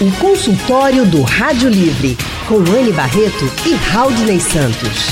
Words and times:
O 0.00 0.12
consultório 0.20 1.04
do 1.04 1.22
Rádio 1.22 1.68
Livre, 1.68 2.16
com 2.46 2.58
Anne 2.58 2.92
Barreto 2.92 3.50
e 3.66 3.74
Raudney 3.74 4.38
Santos. 4.38 5.08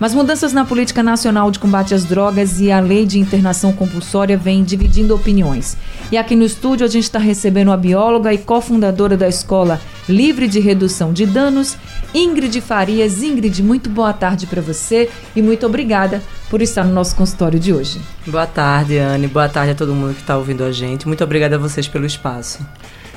Mas 0.01 0.13
mudanças 0.13 0.53
na 0.53 0.65
política 0.65 1.03
nacional 1.03 1.51
de 1.51 1.59
combate 1.59 1.95
às 1.95 2.05
drogas 2.05 2.61
e 2.61 2.71
a 2.71 2.81
lei 2.81 3.07
de 3.07 3.21
internação 3.21 3.73
compulsória 3.73 4.37
vêm 4.37 4.65
dividindo 4.65 5.15
opiniões. 5.15 5.77
E 6.11 6.19
aqui 6.19 6.35
no 6.35 6.45
estúdio 6.45 6.85
a 6.85 6.89
gente 6.89 7.05
está 7.05 7.19
recebendo 7.19 7.71
a 7.71 7.77
bióloga 7.77 8.35
e 8.35 8.39
cofundadora 8.39 9.17
da 9.17 9.29
Escola 9.29 9.81
Livre 10.09 10.47
de 10.47 10.61
Redução 10.61 11.13
de 11.13 11.25
Danos, 11.25 11.77
Ingrid 12.15 12.61
Farias. 12.61 13.23
Ingrid, 13.23 13.63
muito 13.63 13.89
boa 13.89 14.13
tarde 14.13 14.47
para 14.47 14.61
você 14.61 15.09
e 15.35 15.41
muito 15.41 15.65
obrigada 15.67 16.23
por 16.51 16.61
estar 16.61 16.85
no 16.85 16.93
nosso 16.93 17.17
consultório 17.17 17.59
de 17.59 17.73
hoje. 17.73 18.01
Boa 18.27 18.47
tarde, 18.47 18.99
Anne. 18.99 19.27
Boa 19.27 19.49
tarde 19.49 19.73
a 19.73 19.75
todo 19.75 19.95
mundo 19.95 20.15
que 20.15 20.21
está 20.21 20.37
ouvindo 20.37 20.63
a 20.63 20.71
gente. 20.71 21.07
Muito 21.07 21.25
obrigada 21.25 21.57
a 21.57 21.59
vocês 21.59 21.89
pelo 21.89 22.05
espaço. 22.05 22.65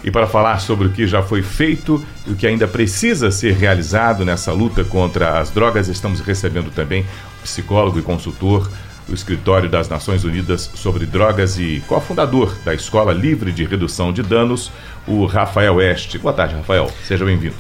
E 0.04 0.12
para 0.12 0.28
falar 0.28 0.60
sobre 0.60 0.88
o 0.88 0.92
que 0.92 1.06
já 1.06 1.22
foi 1.22 1.42
feito 1.42 2.04
e 2.26 2.32
o 2.32 2.36
que 2.36 2.48
ainda 2.48 2.68
precisa 2.68 3.32
ser 3.32 3.54
realizado 3.56 4.24
nessa 4.24 4.54
luta 4.54 4.84
contra 4.84 5.40
as 5.40 5.50
drogas, 5.50 5.90
estamos 5.90 6.22
recebendo 6.22 6.72
também 6.72 7.06
o 7.40 7.44
psicólogo 7.44 8.00
e 8.00 8.02
consultor 8.02 8.70
do 9.08 9.14
Escritório 9.14 9.70
das 9.70 9.88
Nações 9.88 10.24
Unidas 10.24 10.70
sobre 10.76 11.06
Drogas 11.06 11.58
e 11.58 11.82
cofundador 11.88 12.54
da 12.66 12.74
Escola 12.74 13.14
Livre 13.14 13.52
de 13.52 13.64
Redução 13.64 14.12
de 14.12 14.22
Danos, 14.22 14.72
o 15.08 15.26
Rafael 15.26 15.76
Oeste. 15.76 16.18
Boa 16.18 16.34
tarde, 16.34 16.56
Rafael. 16.56 16.92
Seja 17.06 17.24
bem-vindo. 17.24 17.56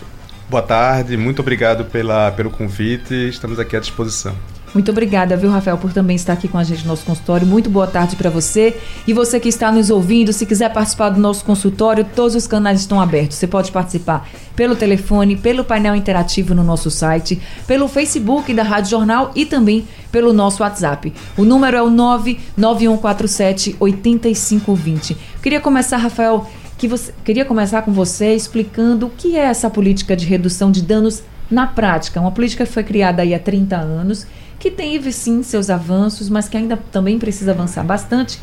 Boa 0.50 0.62
tarde, 0.62 1.18
muito 1.18 1.42
obrigado 1.42 1.86
pela, 1.86 2.32
pelo 2.32 2.50
convite. 2.50 3.14
Estamos 3.14 3.60
aqui 3.60 3.76
à 3.76 3.80
disposição. 3.80 4.36
Muito 4.74 4.92
obrigada, 4.92 5.38
viu, 5.38 5.50
Rafael, 5.50 5.78
por 5.78 5.94
também 5.94 6.16
estar 6.16 6.34
aqui 6.34 6.48
com 6.48 6.58
a 6.58 6.64
gente 6.64 6.84
no 6.84 6.90
nosso 6.90 7.06
consultório. 7.06 7.48
Muito 7.48 7.70
boa 7.70 7.88
tarde 7.88 8.16
para 8.16 8.30
você. 8.30 8.76
E 9.08 9.14
você 9.14 9.40
que 9.40 9.48
está 9.48 9.72
nos 9.72 9.90
ouvindo, 9.90 10.34
se 10.34 10.46
quiser 10.46 10.72
participar 10.72 11.10
do 11.10 11.20
nosso 11.20 11.46
consultório, 11.46 12.06
todos 12.16 12.36
os 12.36 12.46
canais 12.46 12.82
estão 12.82 13.00
abertos. 13.00 13.38
Você 13.38 13.48
pode 13.48 13.72
participar 13.72 14.28
pelo 14.56 14.76
telefone, 14.76 15.38
pelo 15.38 15.64
painel 15.64 15.96
interativo 15.96 16.54
no 16.54 16.64
nosso 16.64 16.92
site, 16.92 17.42
pelo 17.66 17.88
Facebook 17.88 18.54
da 18.54 18.64
Rádio 18.64 18.92
Jornal 18.92 19.32
e 19.36 19.46
também 19.46 19.88
pelo 20.12 20.34
nosso 20.34 20.62
WhatsApp. 20.62 21.14
O 21.38 21.46
número 21.46 21.78
é 21.78 21.82
o 21.82 21.90
99147 21.90 23.78
8520. 23.80 25.18
Queria 25.42 25.62
começar, 25.62 25.98
Rafael, 25.98 26.46
que 26.78 26.88
você 26.88 27.14
queria 27.24 27.46
começar 27.46 27.84
com 27.84 27.94
você 27.94 28.36
explicando 28.36 29.08
o 29.08 29.10
que 29.10 29.38
é 29.38 29.46
essa 29.46 29.70
política 29.70 30.16
de 30.16 30.26
redução 30.26 30.72
de 30.72 30.82
danos 30.82 31.24
na 31.50 31.66
prática. 31.66 32.20
Uma 32.20 32.32
política 32.32 32.66
que 32.66 32.72
foi 32.72 32.84
criada 32.84 33.22
aí 33.22 33.34
há 33.34 33.40
30 33.40 33.78
anos 33.78 34.28
que 34.60 34.72
teve 34.72 35.12
sim 35.12 35.44
seus 35.44 35.70
avanços, 35.70 36.30
mas 36.30 36.50
que 36.50 36.58
ainda 36.58 36.78
também 36.92 37.20
precisa 37.20 37.52
avançar 37.52 37.84
bastante. 37.84 38.40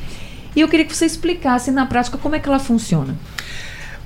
E 0.55 0.61
eu 0.61 0.69
queria 0.69 0.87
que 0.87 0.95
você 0.95 1.07
explicasse 1.07 1.71
na 1.71 1.85
prática 1.87 2.17
como 2.17 2.37
é 2.37 2.39
que 2.39 2.49
ela 2.49 2.61
funciona. 2.61 3.17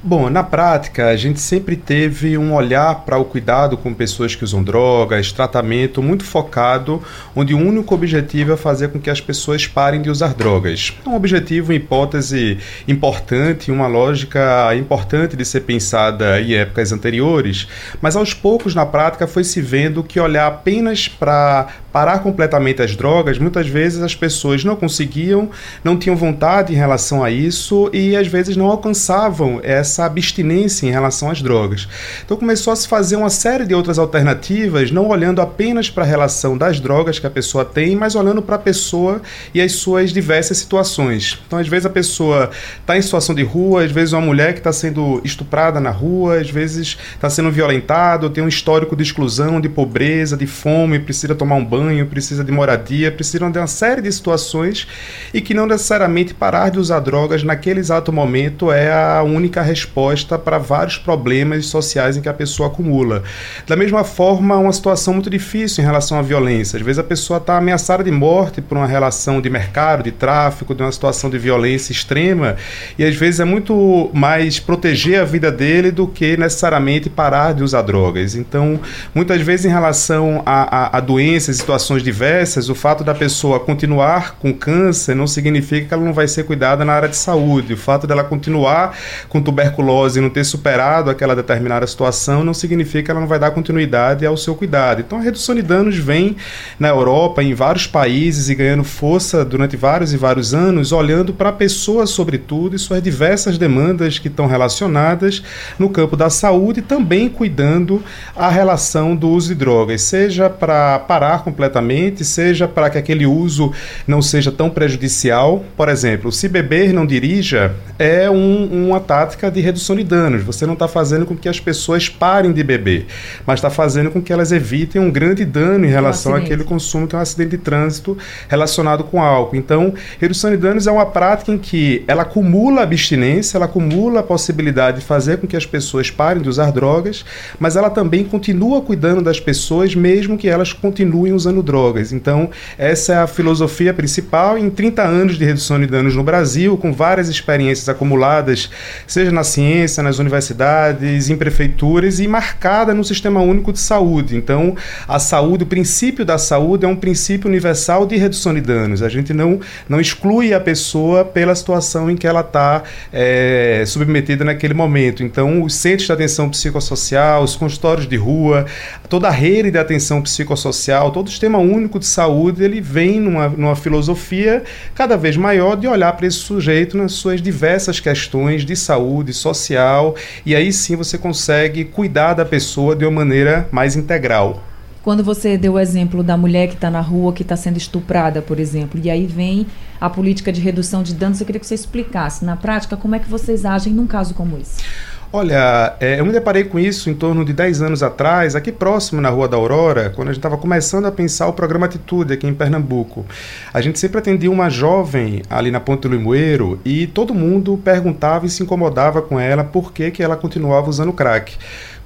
Bom, 0.00 0.30
na 0.30 0.44
prática, 0.44 1.08
a 1.08 1.16
gente 1.16 1.40
sempre 1.40 1.74
teve 1.74 2.38
um 2.38 2.54
olhar 2.54 3.00
para 3.00 3.18
o 3.18 3.24
cuidado 3.24 3.76
com 3.76 3.92
pessoas 3.92 4.36
que 4.36 4.44
usam 4.44 4.62
drogas, 4.62 5.32
tratamento 5.32 6.00
muito 6.00 6.22
focado, 6.22 7.02
onde 7.34 7.52
o 7.52 7.58
único 7.58 7.96
objetivo 7.96 8.52
é 8.52 8.56
fazer 8.56 8.90
com 8.90 9.00
que 9.00 9.10
as 9.10 9.20
pessoas 9.20 9.66
parem 9.66 10.00
de 10.00 10.08
usar 10.08 10.34
drogas. 10.34 10.96
Um 11.04 11.16
objetivo, 11.16 11.72
uma 11.72 11.74
hipótese 11.74 12.58
importante, 12.86 13.72
uma 13.72 13.88
lógica 13.88 14.72
importante 14.76 15.36
de 15.36 15.44
ser 15.44 15.62
pensada 15.62 16.40
em 16.40 16.54
épocas 16.54 16.92
anteriores, 16.92 17.66
mas 18.00 18.14
aos 18.14 18.32
poucos, 18.32 18.76
na 18.76 18.86
prática, 18.86 19.26
foi 19.26 19.42
se 19.42 19.60
vendo 19.60 20.04
que 20.04 20.20
olhar 20.20 20.46
apenas 20.46 21.08
para 21.08 21.66
parar 21.98 22.20
completamente 22.20 22.80
as 22.80 22.94
drogas, 22.94 23.40
muitas 23.40 23.66
vezes 23.66 24.00
as 24.00 24.14
pessoas 24.14 24.62
não 24.62 24.76
conseguiam, 24.76 25.50
não 25.82 25.98
tinham 25.98 26.14
vontade 26.14 26.72
em 26.72 26.76
relação 26.76 27.24
a 27.24 27.28
isso 27.28 27.90
e 27.92 28.14
às 28.14 28.28
vezes 28.28 28.56
não 28.56 28.66
alcançavam 28.66 29.58
essa 29.64 30.04
abstinência 30.04 30.86
em 30.86 30.92
relação 30.92 31.28
às 31.28 31.42
drogas. 31.42 31.88
Então 32.24 32.36
começou 32.36 32.72
a 32.72 32.76
se 32.76 32.86
fazer 32.86 33.16
uma 33.16 33.30
série 33.30 33.66
de 33.66 33.74
outras 33.74 33.98
alternativas, 33.98 34.92
não 34.92 35.08
olhando 35.08 35.42
apenas 35.42 35.90
para 35.90 36.04
a 36.04 36.06
relação 36.06 36.56
das 36.56 36.78
drogas 36.78 37.18
que 37.18 37.26
a 37.26 37.30
pessoa 37.30 37.64
tem, 37.64 37.96
mas 37.96 38.14
olhando 38.14 38.40
para 38.40 38.54
a 38.54 38.60
pessoa 38.60 39.20
e 39.52 39.60
as 39.60 39.72
suas 39.72 40.12
diversas 40.12 40.58
situações. 40.58 41.36
Então, 41.48 41.58
às 41.58 41.66
vezes 41.66 41.84
a 41.84 41.90
pessoa 41.90 42.48
está 42.80 42.96
em 42.96 43.02
situação 43.02 43.34
de 43.34 43.42
rua, 43.42 43.82
às 43.82 43.90
vezes 43.90 44.12
uma 44.12 44.22
mulher 44.22 44.52
que 44.52 44.60
está 44.60 44.72
sendo 44.72 45.20
estuprada 45.24 45.80
na 45.80 45.90
rua, 45.90 46.36
às 46.36 46.48
vezes 46.48 46.96
está 47.16 47.28
sendo 47.28 47.50
violentado, 47.50 48.30
tem 48.30 48.44
um 48.44 48.48
histórico 48.48 48.94
de 48.94 49.02
exclusão, 49.02 49.60
de 49.60 49.68
pobreza, 49.68 50.36
de 50.36 50.46
fome, 50.46 51.00
precisa 51.00 51.34
tomar 51.34 51.56
um 51.56 51.64
banho, 51.64 51.87
precisa 52.06 52.44
de 52.44 52.52
moradia, 52.52 53.10
precisa 53.10 53.50
de 53.50 53.58
uma 53.58 53.66
série 53.66 54.02
de 54.02 54.12
situações 54.12 54.86
e 55.32 55.40
que 55.40 55.54
não 55.54 55.66
necessariamente 55.66 56.34
parar 56.34 56.70
de 56.70 56.78
usar 56.78 57.00
drogas 57.00 57.42
naquele 57.42 57.80
exato 57.80 58.12
momento 58.12 58.70
é 58.70 58.92
a 58.92 59.22
única 59.22 59.62
resposta 59.62 59.88
resposta 59.98 60.38
para 60.38 60.58
vários 60.58 60.98
problemas 60.98 61.66
sociais 61.66 62.16
em 62.16 62.20
que 62.20 62.28
a 62.28 62.32
pessoa 62.34 62.68
acumula. 62.68 63.22
Da 63.66 63.76
mesma 63.76 64.04
forma, 64.04 64.56
uma 64.56 64.72
situação 64.72 65.14
muito 65.14 65.30
difícil 65.30 65.82
em 65.82 65.86
relação 65.86 66.18
à 66.18 66.22
violência. 66.22 66.76
Às 66.76 66.84
vezes 66.84 66.98
a 66.98 67.04
pessoa 67.04 67.38
está 67.38 67.56
ameaçada 67.56 68.04
de 68.04 68.10
morte 68.10 68.60
por 68.60 68.76
uma 68.76 68.86
relação 68.86 69.40
de 69.40 69.48
mercado, 69.48 70.02
de 70.02 70.12
tráfico, 70.12 70.74
de 70.74 70.82
uma 70.82 70.92
situação 70.92 71.30
de 71.30 71.38
violência 71.38 71.92
extrema, 71.92 72.56
e 72.98 73.04
às 73.04 73.14
vezes 73.14 73.40
é 73.40 73.44
muito 73.44 74.10
mais 74.12 74.58
proteger 74.58 75.20
a 75.20 75.24
vida 75.24 75.50
dele 75.50 75.90
do 75.90 76.06
que 76.06 76.36
necessariamente 76.36 77.08
parar 77.08 77.54
de 77.54 77.62
usar 77.62 77.82
drogas. 77.82 78.34
Então, 78.34 78.80
muitas 79.14 79.40
vezes 79.40 79.66
em 79.66 79.70
relação 79.70 80.42
a, 80.44 80.76
a, 80.76 80.98
a 80.98 81.00
doenças, 81.00 81.58
situações 81.68 82.02
diversas, 82.02 82.68
o 82.68 82.74
fato 82.74 83.04
da 83.04 83.14
pessoa 83.14 83.60
continuar 83.60 84.36
com 84.38 84.54
câncer 84.54 85.14
não 85.14 85.26
significa 85.26 85.88
que 85.88 85.94
ela 85.94 86.04
não 86.04 86.14
vai 86.14 86.26
ser 86.26 86.44
cuidada 86.44 86.84
na 86.84 86.94
área 86.94 87.08
de 87.08 87.16
saúde. 87.16 87.74
O 87.74 87.76
fato 87.76 88.06
dela 88.06 88.24
continuar 88.24 88.96
com 89.28 89.42
tuberculose 89.42 89.68
tuberculose 89.68 90.20
não 90.20 90.30
ter 90.30 90.44
superado 90.44 91.10
aquela 91.10 91.34
determinada 91.34 91.86
situação 91.86 92.44
não 92.44 92.54
significa 92.54 93.04
que 93.04 93.10
ela 93.10 93.20
não 93.20 93.26
vai 93.26 93.38
dar 93.38 93.50
continuidade 93.50 94.24
ao 94.24 94.36
seu 94.36 94.54
cuidado. 94.54 95.00
Então 95.00 95.18
a 95.18 95.22
redução 95.22 95.54
de 95.54 95.62
danos 95.62 95.96
vem 95.96 96.36
na 96.78 96.88
Europa, 96.88 97.42
em 97.42 97.54
vários 97.54 97.86
países 97.86 98.48
e 98.48 98.54
ganhando 98.54 98.84
força 98.84 99.44
durante 99.44 99.76
vários 99.76 100.12
e 100.12 100.16
vários 100.16 100.54
anos, 100.54 100.92
olhando 100.92 101.32
para 101.32 101.50
a 101.50 101.52
pessoa 101.52 102.06
sobretudo 102.06 102.76
e 102.76 102.78
suas 102.78 103.02
diversas 103.02 103.58
demandas 103.58 104.18
que 104.18 104.28
estão 104.28 104.46
relacionadas 104.46 105.42
no 105.78 105.90
campo 105.90 106.16
da 106.16 106.30
saúde, 106.30 106.82
também 106.82 107.28
cuidando 107.28 108.02
a 108.34 108.48
relação 108.48 109.14
do 109.14 109.28
uso 109.28 109.48
de 109.48 109.54
drogas, 109.54 110.02
seja 110.02 110.48
para 110.48 110.98
parar 111.00 111.42
completamente, 111.58 112.24
seja 112.24 112.68
para 112.68 112.88
que 112.88 112.96
aquele 112.96 113.26
uso 113.26 113.72
não 114.06 114.22
seja 114.22 114.52
tão 114.52 114.70
prejudicial. 114.70 115.64
Por 115.76 115.88
exemplo, 115.88 116.30
se 116.30 116.48
beber 116.48 116.92
não 116.92 117.04
dirija 117.04 117.74
é 117.98 118.30
um, 118.30 118.86
uma 118.86 119.00
tática 119.00 119.50
de 119.50 119.60
redução 119.60 119.96
de 119.96 120.04
danos. 120.04 120.44
Você 120.44 120.64
não 120.64 120.74
está 120.74 120.86
fazendo 120.86 121.26
com 121.26 121.36
que 121.36 121.48
as 121.48 121.58
pessoas 121.58 122.08
parem 122.08 122.52
de 122.52 122.62
beber, 122.62 123.06
mas 123.44 123.58
está 123.58 123.68
fazendo 123.68 124.10
com 124.10 124.22
que 124.22 124.32
elas 124.32 124.52
evitem 124.52 125.02
um 125.02 125.10
grande 125.10 125.44
dano 125.44 125.84
em 125.84 125.88
relação 125.88 126.34
àquele 126.36 126.62
consumo 126.62 127.08
que 127.08 127.16
é 127.16 127.18
um 127.18 127.22
acidente 127.22 127.50
de 127.50 127.58
trânsito 127.58 128.16
relacionado 128.48 129.02
com 129.02 129.20
álcool. 129.20 129.56
Então, 129.56 129.92
redução 130.20 130.50
de 130.50 130.56
danos 130.56 130.86
é 130.86 130.92
uma 130.92 131.06
prática 131.06 131.50
em 131.50 131.58
que 131.58 132.04
ela 132.06 132.22
acumula 132.22 132.82
abstinência, 132.82 133.58
ela 133.58 133.64
acumula 133.64 134.20
a 134.20 134.22
possibilidade 134.22 135.00
de 135.00 135.04
fazer 135.04 135.38
com 135.38 135.46
que 135.48 135.56
as 135.56 135.66
pessoas 135.66 136.08
parem 136.08 136.40
de 136.40 136.48
usar 136.48 136.70
drogas, 136.70 137.24
mas 137.58 137.74
ela 137.74 137.90
também 137.90 138.22
continua 138.22 138.80
cuidando 138.80 139.22
das 139.22 139.40
pessoas 139.40 139.96
mesmo 139.96 140.38
que 140.38 140.48
elas 140.48 140.72
continuem 140.72 141.32
usando 141.32 141.47
drogas. 141.62 142.12
Então, 142.12 142.50
essa 142.76 143.12
é 143.12 143.16
a 143.18 143.26
filosofia 143.26 143.92
principal. 143.92 144.56
Em 144.56 144.70
30 144.70 145.02
anos 145.02 145.38
de 145.38 145.44
redução 145.44 145.80
de 145.80 145.86
danos 145.86 146.14
no 146.14 146.22
Brasil, 146.22 146.76
com 146.76 146.92
várias 146.92 147.28
experiências 147.28 147.88
acumuladas, 147.88 148.70
seja 149.06 149.30
na 149.30 149.44
ciência, 149.44 150.02
nas 150.02 150.18
universidades, 150.18 151.30
em 151.30 151.36
prefeituras 151.36 152.20
e 152.20 152.28
marcada 152.28 152.94
no 152.94 153.04
Sistema 153.04 153.40
Único 153.40 153.72
de 153.72 153.78
Saúde. 153.78 154.36
Então, 154.36 154.76
a 155.06 155.18
saúde, 155.18 155.64
o 155.64 155.66
princípio 155.66 156.24
da 156.24 156.38
saúde 156.38 156.84
é 156.84 156.88
um 156.88 156.96
princípio 156.96 157.48
universal 157.48 158.06
de 158.06 158.16
redução 158.16 158.54
de 158.54 158.60
danos. 158.60 159.02
A 159.02 159.08
gente 159.08 159.32
não, 159.32 159.60
não 159.88 160.00
exclui 160.00 160.52
a 160.52 160.60
pessoa 160.60 161.24
pela 161.24 161.54
situação 161.54 162.10
em 162.10 162.16
que 162.16 162.26
ela 162.26 162.40
está 162.40 162.82
é, 163.12 163.84
submetida 163.86 164.44
naquele 164.44 164.74
momento. 164.74 165.22
Então, 165.22 165.62
os 165.62 165.74
centros 165.74 166.06
de 166.06 166.12
atenção 166.12 166.48
psicossocial, 166.48 167.42
os 167.42 167.56
consultórios 167.56 168.06
de 168.06 168.16
rua, 168.16 168.66
toda 169.08 169.28
a 169.28 169.30
rede 169.30 169.70
de 169.70 169.78
atenção 169.78 170.20
psicossocial, 170.22 171.10
todos 171.10 171.37
sistema 171.38 171.58
único 171.58 172.00
de 172.00 172.06
saúde 172.06 172.64
ele 172.64 172.80
vem 172.80 173.20
numa, 173.20 173.48
numa 173.48 173.76
filosofia 173.76 174.64
cada 174.92 175.16
vez 175.16 175.36
maior 175.36 175.76
de 175.76 175.86
olhar 175.86 176.12
para 176.14 176.26
esse 176.26 176.38
sujeito 176.38 176.98
nas 176.98 177.12
suas 177.12 177.40
diversas 177.40 178.00
questões 178.00 178.64
de 178.64 178.74
saúde 178.74 179.32
social 179.32 180.16
e 180.44 180.56
aí 180.56 180.72
sim 180.72 180.96
você 180.96 181.16
consegue 181.16 181.84
cuidar 181.84 182.34
da 182.34 182.44
pessoa 182.44 182.96
de 182.96 183.04
uma 183.04 183.12
maneira 183.12 183.68
mais 183.70 183.94
integral. 183.94 184.64
Quando 185.04 185.22
você 185.22 185.56
deu 185.56 185.74
o 185.74 185.78
exemplo 185.78 186.24
da 186.24 186.36
mulher 186.36 186.66
que 186.66 186.74
está 186.74 186.90
na 186.90 187.00
rua, 187.00 187.32
que 187.32 187.42
está 187.42 187.54
sendo 187.54 187.78
estuprada, 187.78 188.42
por 188.42 188.58
exemplo, 188.58 189.00
e 189.00 189.08
aí 189.08 189.24
vem 189.24 189.64
a 190.00 190.10
política 190.10 190.52
de 190.52 190.60
redução 190.60 191.04
de 191.04 191.14
danos, 191.14 191.38
eu 191.38 191.46
queria 191.46 191.60
que 191.60 191.66
você 191.66 191.76
explicasse 191.76 192.44
na 192.44 192.56
prática 192.56 192.96
como 192.96 193.14
é 193.14 193.20
que 193.20 193.28
vocês 193.28 193.64
agem 193.64 193.92
num 193.92 194.08
caso 194.08 194.34
como 194.34 194.58
esse. 194.58 194.82
Olha, 195.30 195.94
é, 196.00 196.18
eu 196.18 196.24
me 196.24 196.32
deparei 196.32 196.64
com 196.64 196.78
isso 196.78 197.10
em 197.10 197.14
torno 197.14 197.44
de 197.44 197.52
10 197.52 197.82
anos 197.82 198.02
atrás, 198.02 198.56
aqui 198.56 198.72
próximo 198.72 199.20
na 199.20 199.28
Rua 199.28 199.46
da 199.46 199.58
Aurora, 199.58 200.08
quando 200.08 200.28
a 200.28 200.32
gente 200.32 200.38
estava 200.38 200.56
começando 200.56 201.04
a 201.04 201.12
pensar 201.12 201.48
o 201.48 201.52
programa 201.52 201.84
Atitude 201.84 202.32
aqui 202.32 202.46
em 202.46 202.54
Pernambuco. 202.54 203.26
A 203.74 203.82
gente 203.82 203.98
sempre 203.98 204.20
atendia 204.20 204.50
uma 204.50 204.70
jovem 204.70 205.42
ali 205.50 205.70
na 205.70 205.80
Ponte 205.80 206.08
do 206.08 206.08
Limoeiro 206.08 206.80
e 206.82 207.06
todo 207.06 207.34
mundo 207.34 207.78
perguntava 207.84 208.46
e 208.46 208.48
se 208.48 208.62
incomodava 208.62 209.20
com 209.20 209.38
ela 209.38 209.62
por 209.62 209.92
que, 209.92 210.10
que 210.10 210.22
ela 210.22 210.34
continuava 210.34 210.88
usando 210.88 211.12
crack 211.12 211.58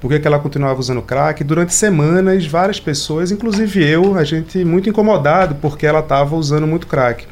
por 0.02 0.10
que 0.10 0.26
ela 0.26 0.40
continuava 0.40 0.80
usando 0.80 1.00
crack. 1.00 1.44
Durante 1.44 1.72
semanas, 1.72 2.44
várias 2.44 2.80
pessoas, 2.80 3.30
inclusive 3.30 3.88
eu, 3.88 4.16
a 4.18 4.24
gente 4.24 4.64
muito 4.64 4.88
incomodado 4.88 5.54
porque 5.62 5.86
ela 5.86 6.00
estava 6.00 6.34
usando 6.34 6.66
muito 6.66 6.88
crack. 6.88 7.24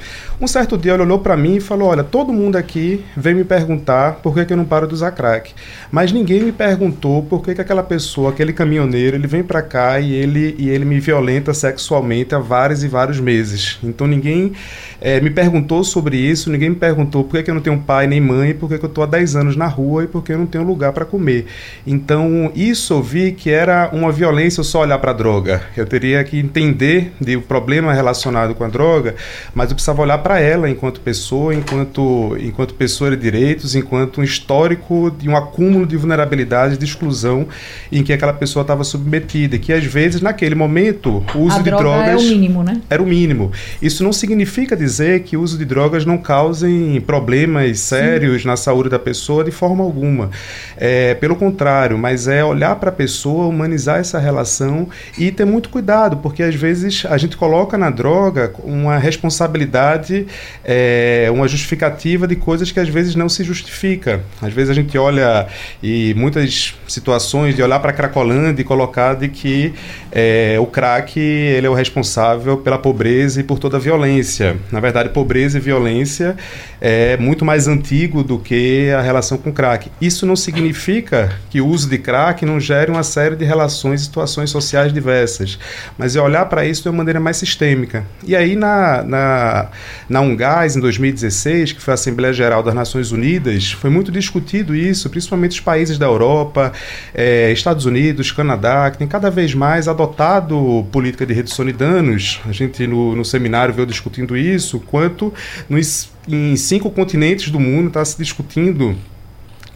Um 0.43 0.47
certo 0.47 0.79
dia 0.79 0.93
ela 0.93 1.03
olhou 1.03 1.19
para 1.19 1.37
mim 1.37 1.57
e 1.57 1.61
falou: 1.61 1.91
Olha, 1.91 2.03
todo 2.03 2.33
mundo 2.33 2.57
aqui 2.57 3.05
vem 3.15 3.35
me 3.35 3.45
perguntar 3.45 4.21
por 4.23 4.33
que, 4.33 4.43
que 4.47 4.55
eu 4.55 4.57
não 4.57 4.65
paro 4.65 4.87
de 4.87 4.95
usar 4.95 5.11
crack. 5.11 5.53
Mas 5.93 6.13
ninguém 6.13 6.43
me 6.43 6.51
perguntou 6.51 7.23
por 7.23 7.43
que, 7.43 7.55
que 7.55 7.61
aquela 7.61 7.83
pessoa, 7.83 8.31
aquele 8.31 8.51
caminhoneiro, 8.51 9.17
ele 9.17 9.27
vem 9.27 9.43
para 9.43 9.61
cá 9.61 10.01
e 10.01 10.15
ele, 10.15 10.57
e 10.59 10.71
ele 10.71 10.87
me 10.87 10.99
violenta 10.99 11.53
sexualmente 11.53 12.35
há 12.35 12.39
vários 12.39 12.83
e 12.83 12.89
vários 12.89 13.21
meses. 13.21 13.79
Então 13.85 14.07
ninguém 14.07 14.53
é, 14.99 15.21
me 15.21 15.29
perguntou 15.29 15.85
sobre 15.85 16.17
isso, 16.17 16.51
ninguém 16.51 16.71
me 16.71 16.77
perguntou 16.77 17.23
por 17.23 17.37
que, 17.37 17.43
que 17.43 17.51
eu 17.51 17.55
não 17.55 17.61
tenho 17.61 17.79
pai 17.79 18.07
nem 18.07 18.19
mãe, 18.19 18.55
por 18.55 18.67
que, 18.67 18.79
que 18.79 18.85
eu 18.87 18.89
estou 18.89 19.05
há 19.05 19.07
10 19.07 19.37
anos 19.37 19.57
na 19.57 19.67
rua 19.67 20.05
e 20.05 20.07
por 20.07 20.25
que 20.25 20.33
eu 20.33 20.39
não 20.39 20.47
tenho 20.47 20.65
lugar 20.65 20.95
para 20.95 21.05
comer. 21.05 21.45
Então 21.87 22.51
isso 22.55 22.95
eu 22.95 23.03
vi 23.03 23.33
que 23.33 23.51
era 23.51 23.91
uma 23.93 24.11
violência 24.11 24.63
só 24.63 24.81
olhar 24.81 24.99
para 25.01 25.11
a 25.11 25.15
droga. 25.15 25.61
Eu 25.77 25.85
teria 25.85 26.25
que 26.25 26.39
entender 26.39 27.13
o 27.37 27.43
problema 27.43 27.93
relacionado 27.93 28.55
com 28.55 28.65
a 28.65 28.69
droga, 28.69 29.15
mas 29.55 29.69
eu 29.69 29.75
precisava 29.75 30.01
olhar 30.01 30.17
para 30.17 30.30
para 30.31 30.38
ela 30.38 30.71
enquanto 30.71 31.00
pessoa, 31.00 31.53
enquanto, 31.53 32.37
enquanto 32.41 32.75
pessoa 32.75 33.11
de 33.11 33.17
direitos, 33.17 33.75
enquanto 33.75 34.21
um 34.21 34.23
histórico 34.23 35.11
de 35.11 35.29
um 35.29 35.37
acúmulo 35.37 35.85
de 35.85 35.97
vulnerabilidade, 35.97 36.79
de 36.79 36.85
exclusão 36.85 37.49
em 37.91 38.05
que 38.05 38.12
aquela 38.12 38.32
pessoa 38.32 38.61
estava 38.61 38.85
submetida, 38.85 39.59
que 39.59 39.73
às 39.73 39.82
vezes 39.82 40.21
naquele 40.21 40.55
momento 40.55 41.25
o 41.35 41.38
uso 41.41 41.56
A 41.56 41.59
de 41.59 41.65
droga 41.65 41.82
drogas 41.82 42.09
é 42.09 42.17
o 42.17 42.29
mínimo, 42.29 42.62
né? 42.62 42.81
era 42.88 43.03
o 43.03 43.06
mínimo. 43.06 43.50
Isso 43.82 44.05
não 44.05 44.12
significa 44.12 44.77
dizer 44.77 45.25
que 45.25 45.37
o 45.37 45.43
uso 45.43 45.59
de 45.59 45.65
drogas 45.65 46.05
não 46.05 46.17
causem 46.17 47.00
problemas 47.00 47.81
sérios 47.81 48.43
Sim. 48.43 48.47
na 48.47 48.56
saúde 48.56 48.88
da 48.88 49.00
pessoa 49.00 49.43
de 49.43 49.50
forma 49.50 49.82
alguma. 49.82 50.31
É, 50.77 51.15
pelo 51.15 51.35
contrário, 51.35 51.99
mas 51.99 52.29
é 52.29 52.44
olhar 52.44 52.77
para 52.77 52.91
a 52.91 52.93
pessoa, 52.93 53.49
humanizar 53.49 53.99
essa 53.99 54.21
relação 54.21 54.88
e 55.19 55.32
ter 55.32 55.44
muito 55.44 55.71
cuidado, 55.71 56.19
porque 56.19 56.44
às 56.44 56.55
vezes 56.55 57.05
a 57.05 57.19
gente 57.19 57.37
coloca 57.37 57.77
na 57.77 57.91
droga 57.91 58.53
uma 58.62 58.97
responsabilidade 58.97 60.19
é, 60.64 61.28
uma 61.32 61.46
justificativa 61.49 62.26
de 62.26 62.37
coisas 62.37 62.70
que 62.70 62.81
às 62.81 62.88
vezes 62.88 63.14
não 63.14 63.28
se 63.28 63.44
justifica. 63.44 64.20
Às 64.40 64.52
vezes 64.52 64.70
a 64.70 64.75
gente 64.75 64.96
olha 64.96 65.46
e 65.82 66.14
muitas 66.14 66.75
situações 66.87 67.55
de 67.55 67.62
olhar 67.62 67.81
para 67.81 67.90
a 67.90 67.94
Cracolândia 67.94 68.62
e 68.62 68.64
colocar 68.64 69.14
de 69.14 69.28
que 69.28 69.72
é, 70.12 70.56
o 70.61 70.67
crack 70.67 71.19
ele 71.19 71.67
é 71.67 71.70
o 71.70 71.75
responsável 71.75 72.58
pela 72.58 72.78
pobreza 72.78 73.40
e 73.40 73.43
por 73.43 73.58
toda 73.58 73.76
a 73.76 73.81
violência. 73.81 74.56
Na 74.70 74.81
verdade, 74.81 75.11
pobreza 75.11 75.58
e 75.58 75.61
violência 75.61 76.37
é 76.81 77.17
muito 77.17 77.44
mais 77.44 77.69
antigo 77.69 78.22
do 78.22 78.38
que 78.38 78.90
a 78.90 79.00
relação 79.00 79.37
com 79.38 79.52
crack. 79.52 79.90
Isso 80.00 80.26
não 80.26 80.37
significa 80.37 81.32
que 81.50 81.61
o 81.61 81.67
uso 81.67 81.88
de 81.88 81.99
crack 81.99 82.44
não 82.44 82.58
gere 82.58 82.90
uma 82.90 83.02
série 83.02 83.37
de 83.37 83.44
relações 83.44 84.00
e 84.00 84.05
situações 84.05 84.50
sociais 84.50 84.93
diversas, 84.93 85.58
mas 85.99 86.17
é 86.17 86.20
olhar 86.20 86.46
para 86.46 86.64
isso 86.64 86.82
de 86.82 86.88
uma 86.88 86.99
maneira 86.99 87.20
mais 87.20 87.37
sistêmica. 87.37 88.05
E 88.26 88.34
aí 88.34 88.56
na, 88.56 89.02
na, 89.02 89.69
na 90.11 90.21
UNGAS, 90.21 90.75
em 90.75 90.81
2016, 90.81 91.73
que 91.73 91.81
foi 91.81 91.93
a 91.93 91.95
Assembleia 91.95 92.35
Geral 92.35 92.65
das 92.65 92.75
Nações 92.75 93.12
Unidas, 93.12 93.71
foi 93.71 93.91
muito 93.91 94.11
discutido 94.11 94.75
isso, 94.75 95.09
principalmente 95.09 95.53
os 95.53 95.61
países 95.61 95.99
da 95.99 96.07
Europa, 96.07 96.73
é, 97.15 97.53
Estados 97.53 97.87
Unidos, 97.87 98.33
Canadá, 98.33 98.91
que 98.91 98.99
tem 98.99 99.07
cada 99.07 99.31
vez 99.31 99.55
mais 99.55 99.87
adotado 99.87 100.85
política 100.91 101.25
de 101.25 101.33
redução 101.33 101.65
de 101.65 101.73
danos. 101.73 102.41
A 102.45 102.51
gente 102.51 102.89
no, 102.89 103.15
no 103.15 103.25
seminário 103.25 103.73
veio 103.73 103.87
discutindo 103.87 104.37
isso, 104.37 104.81
quanto 104.81 105.33
nos, 105.69 106.11
em 106.29 106.56
cinco 106.56 106.91
continentes 106.91 107.49
do 107.49 107.61
mundo 107.61 107.87
está 107.87 108.05
se 108.05 108.19
discutindo 108.19 108.97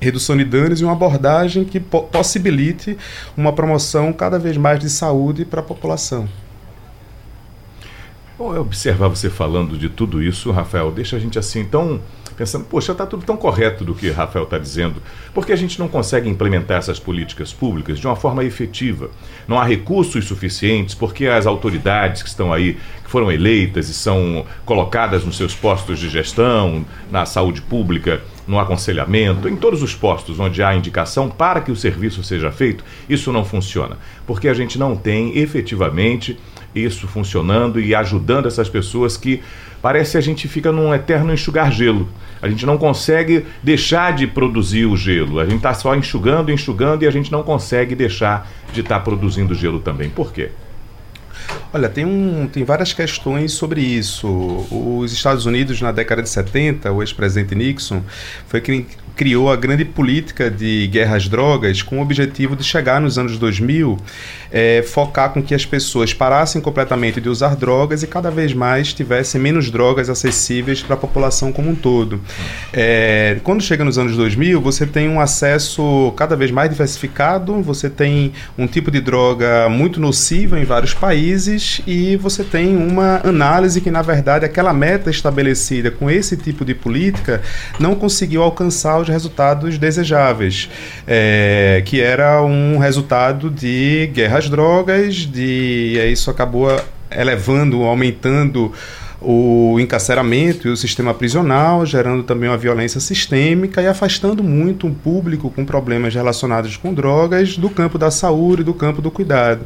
redução 0.01 0.37
de 0.37 0.45
danos 0.45 0.81
e 0.81 0.85
uma 0.85 0.95
abordagem 0.95 1.65
que 1.65 1.79
po 1.79 2.03
possibilite 2.03 2.99
uma 3.37 3.53
promoção 3.53 4.13
cada 4.13 4.37
vez 4.37 4.57
mais 4.57 4.81
de 4.81 4.91
saúde 4.91 5.45
para 5.45 5.61
a 5.61 5.63
população. 5.63 6.29
Bom, 8.37 8.53
eu 8.53 8.63
observar 8.63 9.07
você 9.07 9.31
falando 9.31 9.79
de 9.79 9.89
tudo 9.89 10.21
isso, 10.21 10.51
Rafael, 10.51 10.91
deixa 10.91 11.15
a 11.15 11.21
gente 11.21 11.39
assim 11.39 11.65
tão 11.65 12.01
pensando, 12.37 12.65
poxa, 12.65 12.91
está 12.91 13.07
tudo 13.07 13.25
tão 13.25 13.37
correto 13.37 13.85
do 13.85 13.95
que 13.95 14.11
Rafael 14.11 14.45
está 14.45 14.59
dizendo, 14.59 15.01
porque 15.33 15.53
a 15.53 15.57
gente 15.57 15.79
não 15.79 15.87
consegue 15.87 16.29
implementar 16.29 16.79
essas 16.79 16.99
políticas 16.99 17.53
públicas 17.53 18.01
de 18.01 18.09
uma 18.09 18.17
forma 18.17 18.43
efetiva. 18.43 19.09
Não 19.47 19.57
há 19.57 19.65
recursos 19.65 20.25
suficientes, 20.25 20.97
porque 20.97 21.27
as 21.27 21.47
autoridades 21.47 22.25
que 22.25 22.29
estão 22.29 22.53
aí, 22.53 22.75
que 23.05 23.09
foram 23.09 23.31
eleitas 23.31 23.89
e 23.89 23.95
são 23.95 24.45
colocadas 24.65 25.25
nos 25.25 25.37
seus 25.37 25.55
postos 25.55 26.01
de 26.01 26.09
gestão, 26.09 26.85
na 27.09 27.25
saúde 27.25 27.63
pública, 27.63 28.21
no 28.49 28.59
aconselhamento, 28.59 29.49
em 29.49 29.55
todos 29.55 29.81
os 29.81 29.95
postos 29.95 30.41
onde 30.41 30.63
há 30.63 30.75
indicação 30.75 31.31
para 31.31 31.61
que 31.61 31.71
o 31.71 31.77
serviço 31.77 32.23
seja 32.23 32.51
feito, 32.51 32.85
isso 33.09 33.33
não 33.33 33.45
funciona, 33.45 33.97
porque 34.27 34.49
a 34.49 34.55
gente 34.55 34.79
não 34.79 34.97
tem 34.97 35.39
efetivamente 35.39 36.37
isso 36.75 37.07
funcionando 37.07 37.81
e 37.81 37.95
ajudando 37.95 38.47
essas 38.47 38.69
pessoas 38.69 39.17
que 39.17 39.43
parece 39.81 40.13
que 40.13 40.19
a 40.19 40.21
gente 40.21 40.49
fica 40.49 40.73
num 40.73 40.95
eterno 40.95 41.33
enxugar 41.33 41.71
gelo. 41.71 42.09
A 42.41 42.49
gente 42.49 42.67
não 42.67 42.77
consegue 42.77 43.47
deixar 43.63 44.13
de 44.13 44.27
produzir 44.27 44.87
o 44.87 44.97
gelo. 44.97 45.41
A 45.41 45.45
gente 45.45 45.57
está 45.57 45.73
só 45.73 45.95
enxugando, 45.95 46.51
enxugando 46.51 47.03
e 47.03 47.07
a 47.07 47.11
gente 47.11 47.33
não 47.33 47.43
consegue 47.43 47.95
deixar 47.95 48.51
de 48.73 48.81
estar 48.81 48.97
tá 48.97 49.01
produzindo 49.01 49.55
gelo 49.55 49.81
também. 49.81 50.11
Por 50.11 50.33
quê? 50.33 50.51
Olha, 51.73 51.89
tem, 51.89 52.05
um, 52.05 52.47
tem 52.47 52.65
várias 52.65 52.93
questões 52.93 53.53
sobre 53.53 53.81
isso. 53.81 54.29
Os 54.71 55.13
Estados 55.13 55.45
Unidos, 55.45 55.81
na 55.81 55.93
década 55.93 56.23
de 56.23 56.29
70, 56.29 56.93
o 56.93 57.03
ex-presidente 57.03 57.55
Nixon, 57.55 58.03
foi 58.47 58.61
quem 58.61 58.87
criou 59.17 59.51
a 59.51 59.57
grande 59.57 59.85
política 59.85 60.51
de 60.51 60.87
guerra 60.89 61.17
às 61.17 61.29
drogas 61.29 61.83
com 61.83 61.99
o 61.99 62.03
objetivo 62.03 62.57
de 62.57 62.65
chegar 62.65 63.01
nos 63.01 63.19
anos 63.19 63.39
2000, 63.39 63.97
é, 64.51 64.83
focar 64.83 65.31
com 65.31 65.43
que 65.43 65.55
as 65.55 65.65
pessoas 65.65 66.13
parassem 66.13 66.61
completamente 66.61 67.21
de 67.21 67.29
usar 67.29 67.57
drogas 67.57 68.03
e 68.03 68.07
cada 68.07 68.31
vez 68.31 68.53
mais 68.53 68.93
tivessem 68.93 69.41
menos 69.41 69.71
drogas 69.71 70.11
acessíveis 70.11 70.83
para 70.83 70.95
a 70.95 70.97
população 70.97 71.53
como 71.53 71.71
um 71.71 71.75
todo. 71.75 72.21
É, 72.73 73.39
quando 73.43 73.63
chega 73.63 73.85
nos 73.85 73.99
anos 73.99 74.17
2000, 74.17 74.61
você 74.61 74.87
tem 74.87 75.09
um 75.09 75.21
acesso 75.21 76.13
cada 76.17 76.35
vez 76.37 76.51
mais 76.51 76.71
diversificado, 76.71 77.61
você 77.63 77.89
tem 77.89 78.33
um 78.59 78.67
tipo 78.67 78.91
de 78.91 79.01
droga 79.01 79.69
muito 79.69 80.01
nociva 80.01 80.59
em 80.59 80.65
vários 80.65 80.95
países 80.95 81.81
e 81.87 82.17
você 82.17 82.43
tem 82.43 82.77
uma 82.77 83.21
análise 83.25 83.81
que, 83.81 83.91
na 83.91 84.03
verdade, 84.03 84.45
aquela 84.45 84.73
meta 84.73 85.11
estabelecida 85.11 85.91
com 85.91 86.11
esse 86.11 86.37
tipo 86.37 86.65
de 86.65 86.75
política 86.75 87.43
não 87.79 87.95
conseguiu 87.95 88.43
alcançar 88.43 89.04
os 89.05 89.09
resultados 89.09 89.79
desejáveis, 89.79 90.69
é, 91.07 91.83
que 91.85 92.01
era 92.01 92.43
um 92.43 92.79
resultado 92.79 93.51
de 93.51 94.11
guerra 94.13 94.39
às 94.39 94.49
drogas, 94.49 95.15
de 95.15 95.99
isso 96.11 96.31
acabou 96.31 96.69
elevando, 97.11 97.85
aumentando 97.85 98.73
o 99.25 99.81
encarceramento 99.81 100.69
e 100.69 100.71
o 100.71 100.77
sistema 100.77 101.15
prisional, 101.15 101.87
gerando 101.87 102.23
também 102.23 102.49
uma 102.49 102.59
violência 102.59 103.01
sistêmica 103.01 103.81
e 103.81 103.87
afastando 103.87 104.43
muito 104.43 104.87
um 104.87 104.93
público 104.93 105.51
com 105.51 105.65
problemas 105.65 106.15
relacionados 106.15 106.77
com 106.77 106.93
drogas 106.93 107.57
do 107.57 107.71
campo 107.71 107.97
da 107.97 108.11
saúde, 108.11 108.63
do 108.63 108.75
campo 108.75 109.01
do 109.01 109.11
cuidado. 109.11 109.65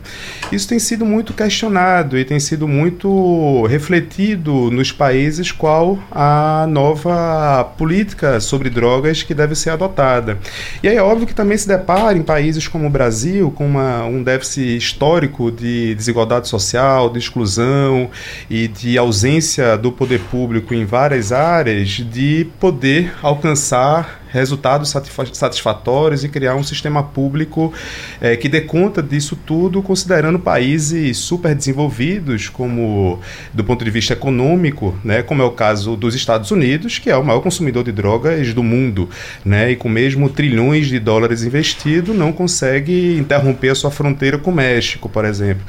Isso 0.52 0.68
tem 0.68 0.78
sido 0.78 1.04
muito 1.04 1.32
questionado 1.32 2.16
e 2.16 2.24
tem 2.24 2.38
sido 2.38 2.68
muito 2.68 3.66
refletido 3.66 4.70
nos 4.70 4.92
países 4.92 5.50
qual 5.50 5.98
a 6.10 6.66
nova 6.68 7.64
política 7.76 8.38
sobre 8.40 8.70
drogas 8.70 9.22
que 9.22 9.34
deve 9.34 9.54
ser 9.54 9.70
adotada. 9.70 10.38
E 10.82 10.88
aí 10.88 10.96
é 10.96 11.02
óbvio 11.02 11.26
que 11.26 11.34
também 11.34 11.58
se 11.58 11.66
depara 11.66 12.16
em 12.16 12.22
países 12.22 12.68
como 12.68 12.86
o 12.86 12.90
Brasil 12.90 13.50
com 13.50 13.66
uma, 13.66 14.04
um 14.04 14.22
déficit 14.22 14.76
histórico 14.76 15.50
de 15.50 15.94
desigualdade 15.96 16.46
social, 16.48 17.10
de 17.10 17.18
exclusão 17.18 18.10
e 18.48 18.68
de 18.68 18.96
ausência 18.96 19.47
do 19.80 19.92
poder 19.92 20.20
público 20.30 20.74
em 20.74 20.84
várias 20.84 21.32
áreas 21.32 21.88
de 21.88 22.46
poder 22.60 23.14
alcançar 23.22 24.17
resultados 24.30 24.94
satisfatórios 25.32 26.24
e 26.24 26.28
criar 26.28 26.54
um 26.54 26.62
sistema 26.62 27.02
público 27.02 27.72
é, 28.20 28.36
que 28.36 28.48
dê 28.48 28.60
conta 28.60 29.02
disso 29.02 29.36
tudo, 29.36 29.82
considerando 29.82 30.38
países 30.38 31.18
super 31.18 31.54
desenvolvidos, 31.54 32.48
como 32.48 33.20
do 33.52 33.64
ponto 33.64 33.84
de 33.84 33.90
vista 33.90 34.12
econômico, 34.12 34.96
né, 35.04 35.22
como 35.22 35.42
é 35.42 35.44
o 35.44 35.50
caso 35.50 35.96
dos 35.96 36.14
Estados 36.14 36.50
Unidos, 36.50 36.98
que 36.98 37.10
é 37.10 37.16
o 37.16 37.24
maior 37.24 37.40
consumidor 37.40 37.84
de 37.84 37.92
drogas 37.92 38.52
do 38.52 38.62
mundo, 38.62 39.08
né, 39.44 39.72
e 39.72 39.76
com 39.76 39.88
mesmo 39.88 40.28
trilhões 40.28 40.86
de 40.86 40.98
dólares 40.98 41.42
investidos, 41.42 42.16
não 42.16 42.32
consegue 42.32 43.16
interromper 43.18 43.70
a 43.70 43.74
sua 43.74 43.90
fronteira 43.90 44.38
com 44.38 44.50
o 44.50 44.54
México, 44.54 45.08
por 45.08 45.24
exemplo. 45.24 45.64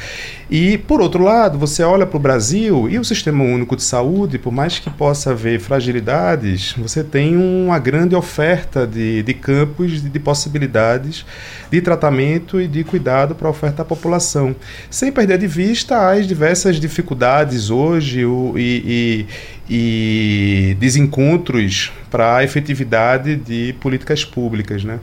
E, 0.50 0.80
por 0.80 1.00
outro 1.00 1.24
lado, 1.24 1.60
você 1.60 1.84
olha 1.84 2.08
para 2.08 2.18
o 2.18 2.20
Brasil 2.20 2.90
e 2.90 2.98
o 2.98 3.06
Sistema 3.06 3.44
Único 3.44 3.76
de 3.76 3.84
Saúde, 3.84 4.40
por 4.40 4.52
mais 4.52 4.80
que 4.80 4.90
possa 4.90 5.30
haver 5.30 5.60
fragilidades, 5.60 6.74
você 6.76 7.04
tem 7.04 7.38
uma 7.38 7.78
grande 7.78 8.16
oferta 8.16 8.49
de, 8.90 9.24
de 9.24 9.34
campos, 9.34 10.02
de, 10.02 10.10
de 10.10 10.20
possibilidades 10.20 11.26
de 11.72 11.82
tratamento 11.82 12.60
e 12.60 12.68
de 12.68 12.84
cuidado 12.84 13.36
para 13.36 13.50
oferta 13.50 13.82
à 13.82 13.86
população, 13.86 14.56
sem 14.90 15.12
perder 15.12 15.38
de 15.38 15.48
vista 15.48 16.10
as 16.12 16.28
diversas 16.28 16.80
dificuldades 16.80 17.70
hoje 17.70 18.26
o, 18.26 18.54
e, 18.58 19.28
e, 19.70 20.72
e 20.72 20.74
desencontros 20.76 21.92
para 22.10 22.38
a 22.38 22.44
efetividade 22.44 23.36
de 23.36 23.74
políticas 23.80 24.26
públicas, 24.26 24.84
né? 24.84 25.00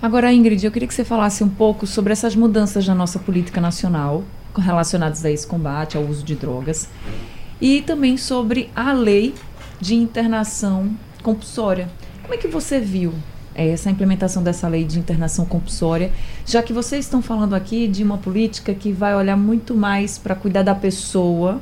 Agora, 0.00 0.32
Ingrid, 0.32 0.64
eu 0.64 0.72
queria 0.72 0.88
que 0.88 0.94
você 0.94 1.04
falasse 1.04 1.44
um 1.44 1.48
pouco 1.48 1.86
sobre 1.86 2.12
essas 2.12 2.34
mudanças 2.34 2.86
na 2.88 2.94
nossa 2.94 3.18
política 3.20 3.60
nacional 3.60 4.24
relacionados 4.60 5.24
a 5.24 5.30
esse 5.30 5.46
combate 5.46 5.96
ao 5.96 6.02
uso 6.02 6.24
de 6.24 6.34
drogas 6.34 6.88
e 7.60 7.80
também 7.82 8.16
sobre 8.16 8.68
a 8.74 8.92
lei 8.92 9.32
de 9.80 9.94
internação 9.94 10.90
compulsória. 11.22 11.88
Como 12.32 12.40
é 12.40 12.42
que 12.44 12.48
você 12.48 12.80
viu 12.80 13.12
é, 13.54 13.68
essa 13.68 13.90
implementação 13.90 14.42
dessa 14.42 14.66
lei 14.66 14.84
de 14.84 14.98
internação 14.98 15.44
compulsória, 15.44 16.10
já 16.46 16.62
que 16.62 16.72
vocês 16.72 17.04
estão 17.04 17.20
falando 17.20 17.52
aqui 17.52 17.86
de 17.86 18.02
uma 18.02 18.16
política 18.16 18.72
que 18.72 18.90
vai 18.90 19.14
olhar 19.14 19.36
muito 19.36 19.74
mais 19.74 20.16
para 20.16 20.34
cuidar 20.34 20.62
da 20.62 20.74
pessoa 20.74 21.60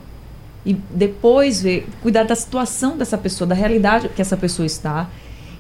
e 0.65 0.75
depois 0.75 1.61
ver, 1.61 1.89
cuidar 2.01 2.23
da 2.23 2.37
situação 2.37 2.97
dessa 2.97 3.19
pessoa, 3.19 3.49
da 3.49 3.55
realidade 3.57 4.11
que 4.11 4.23
essa 4.23 4.37
pessoa 4.37 4.65
está, 4.65 5.11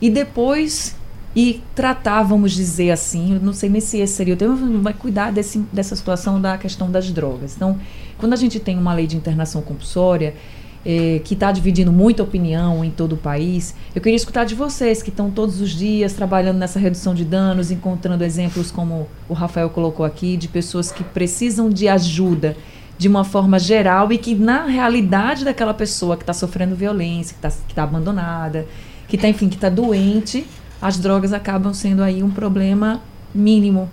e 0.00 0.08
depois 0.08 0.94
e 1.34 1.60
tratar, 1.74 2.22
vamos 2.22 2.52
dizer 2.52 2.92
assim, 2.92 3.36
não 3.42 3.52
sei 3.52 3.68
nem 3.68 3.80
se 3.80 3.98
esse 3.98 4.14
seria 4.14 4.34
o 4.34 4.36
termo, 4.36 4.80
vai 4.80 4.94
cuidar 4.94 5.32
desse, 5.32 5.58
dessa 5.72 5.96
situação 5.96 6.40
da 6.40 6.56
questão 6.56 6.88
das 6.88 7.10
drogas. 7.10 7.56
Então, 7.56 7.80
quando 8.16 8.32
a 8.32 8.36
gente 8.36 8.60
tem 8.60 8.78
uma 8.78 8.94
lei 8.94 9.08
de 9.08 9.16
internação 9.16 9.60
compulsória, 9.60 10.36
é, 10.84 11.20
que 11.24 11.34
está 11.34 11.52
dividindo 11.52 11.92
muita 11.92 12.22
opinião 12.22 12.84
em 12.84 12.90
todo 12.90 13.12
o 13.12 13.16
país, 13.16 13.74
eu 13.94 14.00
queria 14.00 14.16
escutar 14.16 14.44
de 14.44 14.54
vocês 14.54 15.02
que 15.02 15.10
estão 15.10 15.30
todos 15.30 15.60
os 15.60 15.70
dias 15.70 16.12
trabalhando 16.14 16.58
nessa 16.58 16.78
redução 16.78 17.14
de 17.14 17.24
danos, 17.24 17.70
encontrando 17.70 18.24
exemplos 18.24 18.70
como 18.70 19.08
o 19.28 19.34
Rafael 19.34 19.68
colocou 19.70 20.04
aqui, 20.06 20.36
de 20.36 20.48
pessoas 20.48 20.90
que 20.90 21.04
precisam 21.04 21.68
de 21.68 21.88
ajuda 21.88 22.56
de 22.96 23.08
uma 23.08 23.24
forma 23.24 23.58
geral 23.58 24.12
e 24.12 24.18
que 24.18 24.34
na 24.34 24.66
realidade 24.66 25.44
daquela 25.44 25.72
pessoa 25.72 26.16
que 26.16 26.22
está 26.22 26.34
sofrendo 26.34 26.76
violência, 26.76 27.34
que 27.34 27.46
está 27.46 27.64
tá 27.74 27.82
abandonada, 27.82 28.66
que 29.08 29.16
está, 29.16 29.26
enfim, 29.26 29.48
que 29.48 29.54
está 29.56 29.70
doente, 29.70 30.46
as 30.80 30.98
drogas 30.98 31.32
acabam 31.32 31.72
sendo 31.72 32.02
aí 32.02 32.22
um 32.22 32.30
problema 32.30 33.00
mínimo. 33.34 33.88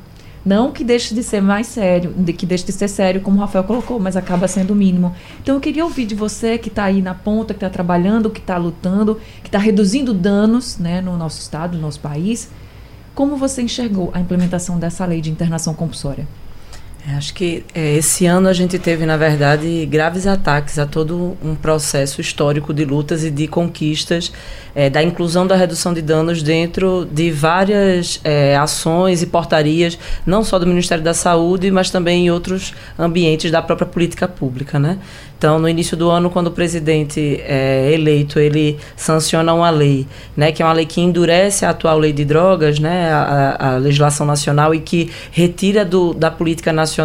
Não 0.45 0.71
que 0.71 0.83
deixe 0.83 1.13
de 1.13 1.21
ser 1.23 1.41
mais 1.41 1.67
sério, 1.67 2.13
que 2.37 2.45
deixe 2.45 2.65
de 2.65 2.71
ser 2.71 2.87
sério, 2.87 3.21
como 3.21 3.37
o 3.37 3.39
Rafael 3.39 3.63
colocou, 3.63 3.99
mas 3.99 4.15
acaba 4.15 4.47
sendo 4.47 4.71
o 4.71 4.75
mínimo. 4.75 5.13
Então 5.41 5.55
eu 5.55 5.61
queria 5.61 5.83
ouvir 5.83 6.05
de 6.05 6.15
você 6.15 6.57
que 6.57 6.69
está 6.69 6.85
aí 6.85 7.01
na 7.01 7.13
ponta, 7.13 7.53
que 7.53 7.57
está 7.57 7.69
trabalhando, 7.69 8.29
que 8.29 8.39
está 8.39 8.57
lutando, 8.57 9.19
que 9.41 9.49
está 9.49 9.59
reduzindo 9.59 10.13
danos 10.13 10.77
né, 10.77 11.01
no 11.01 11.17
nosso 11.17 11.41
estado, 11.41 11.75
no 11.75 11.81
nosso 11.81 11.99
país. 11.99 12.49
Como 13.13 13.35
você 13.35 13.61
enxergou 13.61 14.11
a 14.13 14.19
implementação 14.19 14.79
dessa 14.79 15.05
lei 15.05 15.21
de 15.21 15.31
internação 15.31 15.73
compulsória? 15.73 16.27
É, 17.07 17.13
acho 17.15 17.33
que 17.33 17.63
é, 17.73 17.95
esse 17.95 18.25
ano 18.25 18.49
a 18.49 18.53
gente 18.53 18.77
teve, 18.77 19.05
na 19.05 19.15
verdade, 19.15 19.85
graves 19.85 20.27
ataques 20.27 20.77
a 20.77 20.85
todo 20.85 21.37
um 21.41 21.55
processo 21.55 22.19
histórico 22.19 22.73
de 22.73 22.83
lutas 22.83 23.23
e 23.23 23.31
de 23.31 23.47
conquistas 23.47 24.29
é, 24.75 24.89
da 24.89 25.01
inclusão 25.01 25.47
da 25.47 25.55
redução 25.55 25.93
de 25.93 26.01
danos 26.01 26.43
dentro 26.43 27.07
de 27.09 27.31
várias 27.31 28.19
é, 28.25 28.57
ações 28.57 29.21
e 29.21 29.25
portarias, 29.25 29.97
não 30.25 30.43
só 30.43 30.59
do 30.59 30.67
Ministério 30.67 31.01
da 31.01 31.13
Saúde, 31.13 31.71
mas 31.71 31.89
também 31.89 32.25
em 32.25 32.29
outros 32.29 32.73
ambientes 32.99 33.49
da 33.51 33.61
própria 33.61 33.87
política 33.87 34.27
pública, 34.27 34.77
né? 34.77 34.99
Então, 35.37 35.59
no 35.59 35.69
início 35.69 35.95
do 35.95 36.09
ano, 36.09 36.31
quando 36.31 36.47
o 36.47 36.51
presidente 36.51 37.39
é 37.43 37.91
eleito, 37.93 38.39
ele 38.39 38.77
sanciona 38.95 39.53
uma 39.53 39.69
lei, 39.69 40.07
né, 40.35 40.51
que 40.51 40.63
é 40.63 40.65
uma 40.65 40.73
lei 40.73 40.87
que 40.87 40.99
endurece 40.99 41.63
a 41.63 41.69
atual 41.69 41.99
lei 41.99 42.11
de 42.11 42.25
drogas, 42.25 42.79
né, 42.79 43.11
a, 43.11 43.73
a 43.73 43.77
legislação 43.77 44.25
nacional 44.25 44.73
e 44.73 44.79
que 44.79 45.11
retira 45.29 45.85
do, 45.85 46.11
da 46.11 46.31
política 46.31 46.73
nacional 46.73 46.96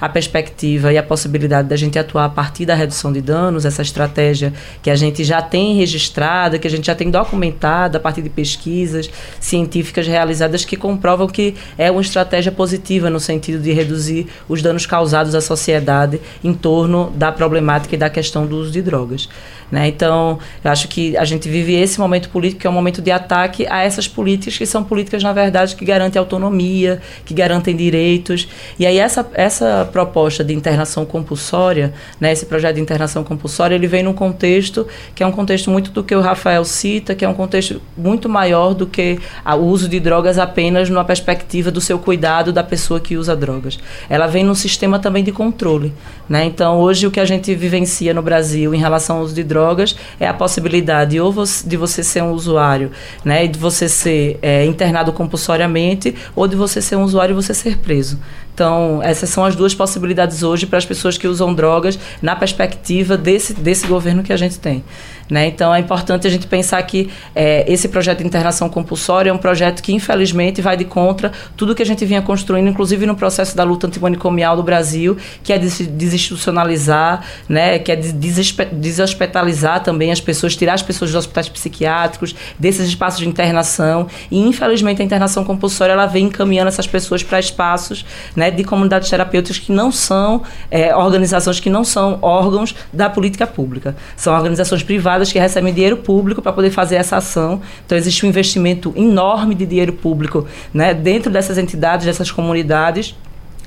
a 0.00 0.08
perspectiva 0.08 0.92
e 0.92 0.98
a 0.98 1.02
possibilidade 1.02 1.68
da 1.68 1.76
gente 1.76 1.98
atuar 1.98 2.24
a 2.24 2.28
partir 2.28 2.66
da 2.66 2.74
redução 2.74 3.12
de 3.12 3.20
danos, 3.20 3.64
essa 3.64 3.82
estratégia 3.82 4.52
que 4.82 4.90
a 4.90 4.96
gente 4.96 5.22
já 5.24 5.42
tem 5.42 5.74
registrada, 5.76 6.58
que 6.58 6.66
a 6.66 6.70
gente 6.70 6.86
já 6.86 6.94
tem 6.94 7.10
documentada 7.10 7.98
a 7.98 8.00
partir 8.00 8.22
de 8.22 8.30
pesquisas 8.30 9.10
científicas 9.40 10.06
realizadas 10.06 10.64
que 10.64 10.76
comprovam 10.76 11.26
que 11.26 11.54
é 11.76 11.90
uma 11.90 12.00
estratégia 12.00 12.50
positiva 12.50 13.10
no 13.10 13.20
sentido 13.20 13.62
de 13.62 13.72
reduzir 13.72 14.26
os 14.48 14.62
danos 14.62 14.86
causados 14.86 15.34
à 15.34 15.40
sociedade 15.40 16.20
em 16.42 16.54
torno 16.54 17.10
da 17.14 17.30
problemática 17.30 17.94
e 17.94 17.98
da 17.98 18.10
questão 18.10 18.46
do 18.46 18.56
uso 18.56 18.70
de 18.70 18.82
drogas. 18.82 19.28
Né? 19.70 19.88
Então, 19.88 20.38
eu 20.64 20.70
acho 20.70 20.88
que 20.88 21.16
a 21.16 21.24
gente 21.24 21.48
vive 21.48 21.74
esse 21.74 22.00
momento 22.00 22.30
político, 22.30 22.62
que 22.62 22.66
é 22.66 22.70
um 22.70 22.72
momento 22.72 23.02
de 23.02 23.10
ataque 23.10 23.66
a 23.68 23.82
essas 23.82 24.08
políticas, 24.08 24.56
que 24.56 24.64
são 24.64 24.82
políticas, 24.82 25.22
na 25.22 25.32
verdade, 25.32 25.76
que 25.76 25.84
garantem 25.84 26.18
autonomia, 26.18 27.00
que 27.24 27.34
garantem 27.34 27.76
direitos. 27.76 28.48
E 28.78 28.86
aí, 28.86 28.98
essa, 28.98 29.17
essa 29.34 29.88
proposta 29.90 30.42
de 30.42 30.54
internação 30.54 31.04
compulsória, 31.04 31.92
né, 32.20 32.32
esse 32.32 32.46
projeto 32.46 32.76
de 32.76 32.80
internação 32.80 33.22
compulsória, 33.24 33.74
ele 33.74 33.86
vem 33.86 34.02
num 34.02 34.12
contexto 34.12 34.86
que 35.14 35.22
é 35.22 35.26
um 35.26 35.32
contexto 35.32 35.70
muito 35.70 35.90
do 35.90 36.02
que 36.02 36.14
o 36.14 36.20
Rafael 36.20 36.64
cita, 36.64 37.14
que 37.14 37.24
é 37.24 37.28
um 37.28 37.34
contexto 37.34 37.80
muito 37.96 38.28
maior 38.28 38.74
do 38.74 38.86
que 38.86 39.18
o 39.46 39.56
uso 39.56 39.88
de 39.88 40.00
drogas 40.00 40.38
apenas 40.38 40.88
numa 40.90 41.04
perspectiva 41.04 41.70
do 41.70 41.80
seu 41.80 41.98
cuidado 41.98 42.52
da 42.52 42.62
pessoa 42.62 43.00
que 43.00 43.16
usa 43.16 43.36
drogas. 43.36 43.78
Ela 44.08 44.26
vem 44.26 44.44
num 44.44 44.54
sistema 44.54 44.98
também 44.98 45.24
de 45.24 45.32
controle. 45.32 45.92
Né? 46.28 46.44
Então, 46.44 46.78
hoje, 46.78 47.06
o 47.06 47.10
que 47.10 47.20
a 47.20 47.24
gente 47.24 47.54
vivencia 47.54 48.12
no 48.12 48.22
Brasil 48.22 48.74
em 48.74 48.78
relação 48.78 49.18
ao 49.18 49.22
uso 49.22 49.34
de 49.34 49.42
drogas 49.42 49.96
é 50.20 50.26
a 50.26 50.34
possibilidade 50.34 51.18
ou 51.20 51.32
de 51.64 51.76
você 51.76 52.02
ser 52.02 52.22
um 52.22 52.32
usuário, 52.32 52.90
né, 53.24 53.46
de 53.46 53.58
você 53.58 53.88
ser 53.88 54.38
é, 54.42 54.64
internado 54.64 55.12
compulsoriamente, 55.12 56.14
ou 56.34 56.46
de 56.46 56.56
você 56.56 56.80
ser 56.80 56.96
um 56.96 57.02
usuário 57.02 57.32
e 57.32 57.34
você 57.34 57.54
ser 57.54 57.78
preso. 57.78 58.18
Então, 58.58 59.00
essas 59.04 59.30
são 59.30 59.44
as 59.44 59.54
duas 59.54 59.72
possibilidades 59.72 60.42
hoje 60.42 60.66
para 60.66 60.78
as 60.78 60.84
pessoas 60.84 61.16
que 61.16 61.28
usam 61.28 61.54
drogas 61.54 61.96
na 62.20 62.34
perspectiva 62.34 63.16
desse, 63.16 63.54
desse 63.54 63.86
governo 63.86 64.20
que 64.24 64.32
a 64.32 64.36
gente 64.36 64.58
tem. 64.58 64.82
Né? 65.30 65.46
Então, 65.48 65.74
é 65.74 65.78
importante 65.78 66.26
a 66.26 66.30
gente 66.30 66.46
pensar 66.46 66.82
que 66.82 67.10
é, 67.34 67.70
esse 67.70 67.88
projeto 67.88 68.18
de 68.18 68.26
internação 68.26 68.68
compulsória 68.68 69.30
é 69.30 69.32
um 69.32 69.38
projeto 69.38 69.82
que, 69.82 69.92
infelizmente, 69.92 70.62
vai 70.62 70.76
de 70.76 70.84
contra 70.84 71.32
tudo 71.56 71.74
que 71.74 71.82
a 71.82 71.86
gente 71.86 72.04
vinha 72.04 72.22
construindo, 72.22 72.68
inclusive 72.68 73.04
no 73.06 73.14
processo 73.14 73.56
da 73.56 73.62
luta 73.62 73.86
antimanicomial 73.86 74.56
do 74.56 74.62
Brasil, 74.62 75.16
que 75.42 75.52
é 75.52 75.58
desinstitucionalizar, 75.58 77.24
né? 77.48 77.78
que 77.78 77.92
é 77.92 77.96
deshospitalizar 77.96 79.82
também 79.82 80.10
as 80.10 80.20
pessoas, 80.20 80.56
tirar 80.56 80.74
as 80.74 80.82
pessoas 80.82 81.10
dos 81.10 81.18
hospitais 81.18 81.48
psiquiátricos, 81.48 82.34
desses 82.58 82.88
espaços 82.88 83.20
de 83.20 83.28
internação. 83.28 84.06
E, 84.30 84.38
infelizmente, 84.40 85.02
a 85.02 85.04
internação 85.04 85.44
compulsória 85.44 85.92
ela 85.92 86.06
vem 86.06 86.26
encaminhando 86.26 86.68
essas 86.68 86.86
pessoas 86.86 87.22
para 87.22 87.38
espaços 87.38 88.04
né, 88.34 88.50
de 88.50 88.64
comunidades 88.64 89.10
terapêuticas 89.10 89.58
que 89.58 89.72
não 89.72 89.92
são 89.92 90.42
é, 90.70 90.94
organizações 90.94 91.60
que 91.60 91.70
não 91.70 91.84
são 91.84 92.18
órgãos 92.22 92.74
da 92.92 93.10
política 93.10 93.46
pública. 93.46 93.96
São 94.16 94.34
organizações 94.34 94.82
privadas 94.82 95.17
privadas 95.18 95.32
que 95.32 95.38
recebem 95.38 95.74
dinheiro 95.74 95.96
público 95.98 96.40
para 96.40 96.52
poder 96.52 96.70
fazer 96.70 96.96
essa 96.96 97.16
ação. 97.16 97.60
Então, 97.84 97.98
existe 97.98 98.24
um 98.24 98.28
investimento 98.28 98.92
enorme 98.96 99.54
de 99.54 99.66
dinheiro 99.66 99.92
público 99.92 100.46
né, 100.72 100.94
dentro 100.94 101.30
dessas 101.30 101.58
entidades, 101.58 102.06
dessas 102.06 102.30
comunidades 102.30 103.14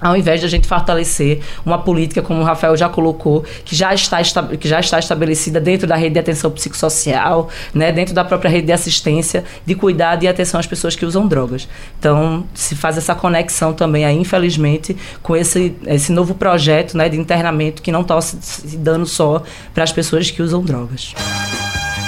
ao 0.02 0.18
invés 0.18 0.40
de 0.40 0.46
a 0.48 0.50
gente 0.50 0.68
fortalecer 0.68 1.42
uma 1.66 1.78
política, 1.78 2.22
como 2.22 2.42
o 2.42 2.44
Rafael 2.44 2.76
já 2.76 2.90
colocou, 2.90 3.46
que 3.64 3.76
já 3.76 3.94
está, 3.94 4.22
que 4.58 4.68
já 4.68 4.80
está 4.80 4.98
estabelecida 4.98 5.60
dentro 5.60 5.88
da 5.88 5.96
rede 5.96 6.14
de 6.14 6.20
atenção 6.20 6.50
psicossocial, 6.50 7.50
né, 7.74 7.92
dentro 7.92 8.14
da 8.14 8.26
própria 8.26 8.50
rede 8.50 8.68
de 8.68 8.74
assistência, 8.74 9.44
de 9.66 9.76
cuidado 9.76 10.24
e 10.24 10.28
atenção 10.28 10.60
às 10.60 10.68
pessoas 10.68 10.96
que 10.96 11.06
usam 11.06 11.28
drogas. 11.28 11.68
Então, 12.00 12.44
se 12.54 12.76
faz 12.76 12.98
essa 12.98 13.14
conexão 13.14 13.74
também, 13.74 14.04
aí, 14.04 14.18
infelizmente, 14.18 14.98
com 15.22 15.36
esse, 15.36 15.76
esse 15.86 16.12
novo 16.12 16.34
projeto 16.34 16.98
né, 16.98 17.08
de 17.08 17.20
internamento 17.20 17.82
que 17.82 17.92
não 17.92 18.02
está 18.02 18.20
se 18.20 18.78
dando 18.78 19.06
só 19.06 19.44
para 19.74 19.84
as 19.84 19.92
pessoas 19.92 20.32
que 20.32 20.42
usam 20.42 20.62
drogas. 20.62 21.14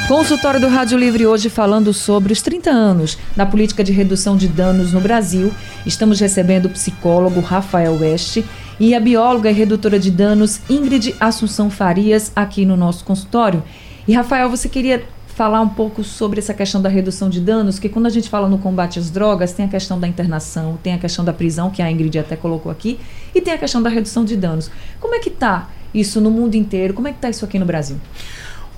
Consultório 0.07 0.59
do 0.59 0.67
Rádio 0.67 0.97
Livre 0.97 1.25
hoje 1.25 1.49
falando 1.49 1.93
sobre 1.93 2.33
os 2.33 2.41
30 2.41 2.69
anos 2.69 3.17
da 3.37 3.45
política 3.45 3.81
de 3.81 3.93
redução 3.93 4.35
de 4.35 4.49
danos 4.49 4.91
no 4.91 4.99
Brasil. 4.99 5.53
Estamos 5.85 6.19
recebendo 6.19 6.65
o 6.65 6.69
psicólogo 6.69 7.39
Rafael 7.39 7.97
West 7.97 8.43
e 8.77 8.93
a 8.93 8.99
bióloga 8.99 9.49
e 9.49 9.53
redutora 9.53 9.97
de 9.97 10.11
danos 10.11 10.59
Ingrid 10.69 11.15
Assunção 11.21 11.69
Farias 11.69 12.33
aqui 12.35 12.65
no 12.65 12.75
nosso 12.75 13.05
consultório. 13.05 13.63
E 14.05 14.13
Rafael, 14.13 14.49
você 14.49 14.67
queria 14.67 15.03
falar 15.27 15.61
um 15.61 15.69
pouco 15.69 16.03
sobre 16.03 16.39
essa 16.39 16.53
questão 16.53 16.81
da 16.81 16.89
redução 16.89 17.29
de 17.29 17.39
danos, 17.39 17.79
que 17.79 17.87
quando 17.87 18.05
a 18.05 18.09
gente 18.09 18.29
fala 18.29 18.49
no 18.49 18.57
combate 18.57 18.99
às 18.99 19.09
drogas, 19.09 19.53
tem 19.53 19.65
a 19.65 19.69
questão 19.69 19.97
da 19.97 20.07
internação, 20.07 20.77
tem 20.83 20.93
a 20.93 20.97
questão 20.97 21.23
da 21.23 21.31
prisão, 21.31 21.71
que 21.71 21.81
a 21.81 21.89
Ingrid 21.89 22.19
até 22.19 22.35
colocou 22.35 22.71
aqui, 22.71 22.99
e 23.33 23.41
tem 23.41 23.53
a 23.53 23.57
questão 23.57 23.81
da 23.81 23.89
redução 23.89 24.25
de 24.25 24.35
danos. 24.35 24.69
Como 24.99 25.15
é 25.15 25.19
que 25.19 25.29
está 25.29 25.69
isso 25.93 26.19
no 26.19 26.29
mundo 26.29 26.55
inteiro? 26.55 26.93
Como 26.93 27.07
é 27.07 27.11
que 27.11 27.17
está 27.17 27.29
isso 27.29 27.45
aqui 27.45 27.57
no 27.57 27.65
Brasil? 27.65 27.97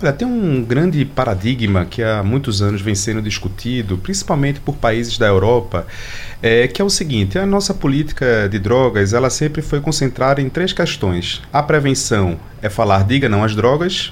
Olha, 0.02 0.12
tem 0.12 0.28
um 0.28 0.62
grande 0.62 1.06
paradigma 1.06 1.86
que 1.86 2.04
há 2.04 2.22
muitos 2.22 2.62
anos 2.62 2.82
vem 2.82 2.94
sendo 2.94 3.22
discutido, 3.22 3.98
principalmente 3.98 4.60
por 4.60 4.76
países 4.76 5.18
da 5.18 5.26
Europa, 5.26 5.88
é, 6.44 6.68
que 6.68 6.82
é 6.82 6.86
o 6.86 6.90
seguinte: 6.90 7.40
a 7.40 7.46
nossa 7.46 7.74
política 7.74 8.50
de 8.50 8.60
drogas 8.60 9.14
ela 9.14 9.30
sempre 9.30 9.62
foi 9.62 9.80
concentrada 9.80 10.42
em 10.42 10.50
três 10.50 10.74
questões. 10.74 11.42
A 11.52 11.64
prevenção 11.64 12.38
é 12.62 12.70
falar 12.70 13.06
diga 13.06 13.30
não 13.30 13.42
às 13.42 13.56
drogas. 13.56 14.12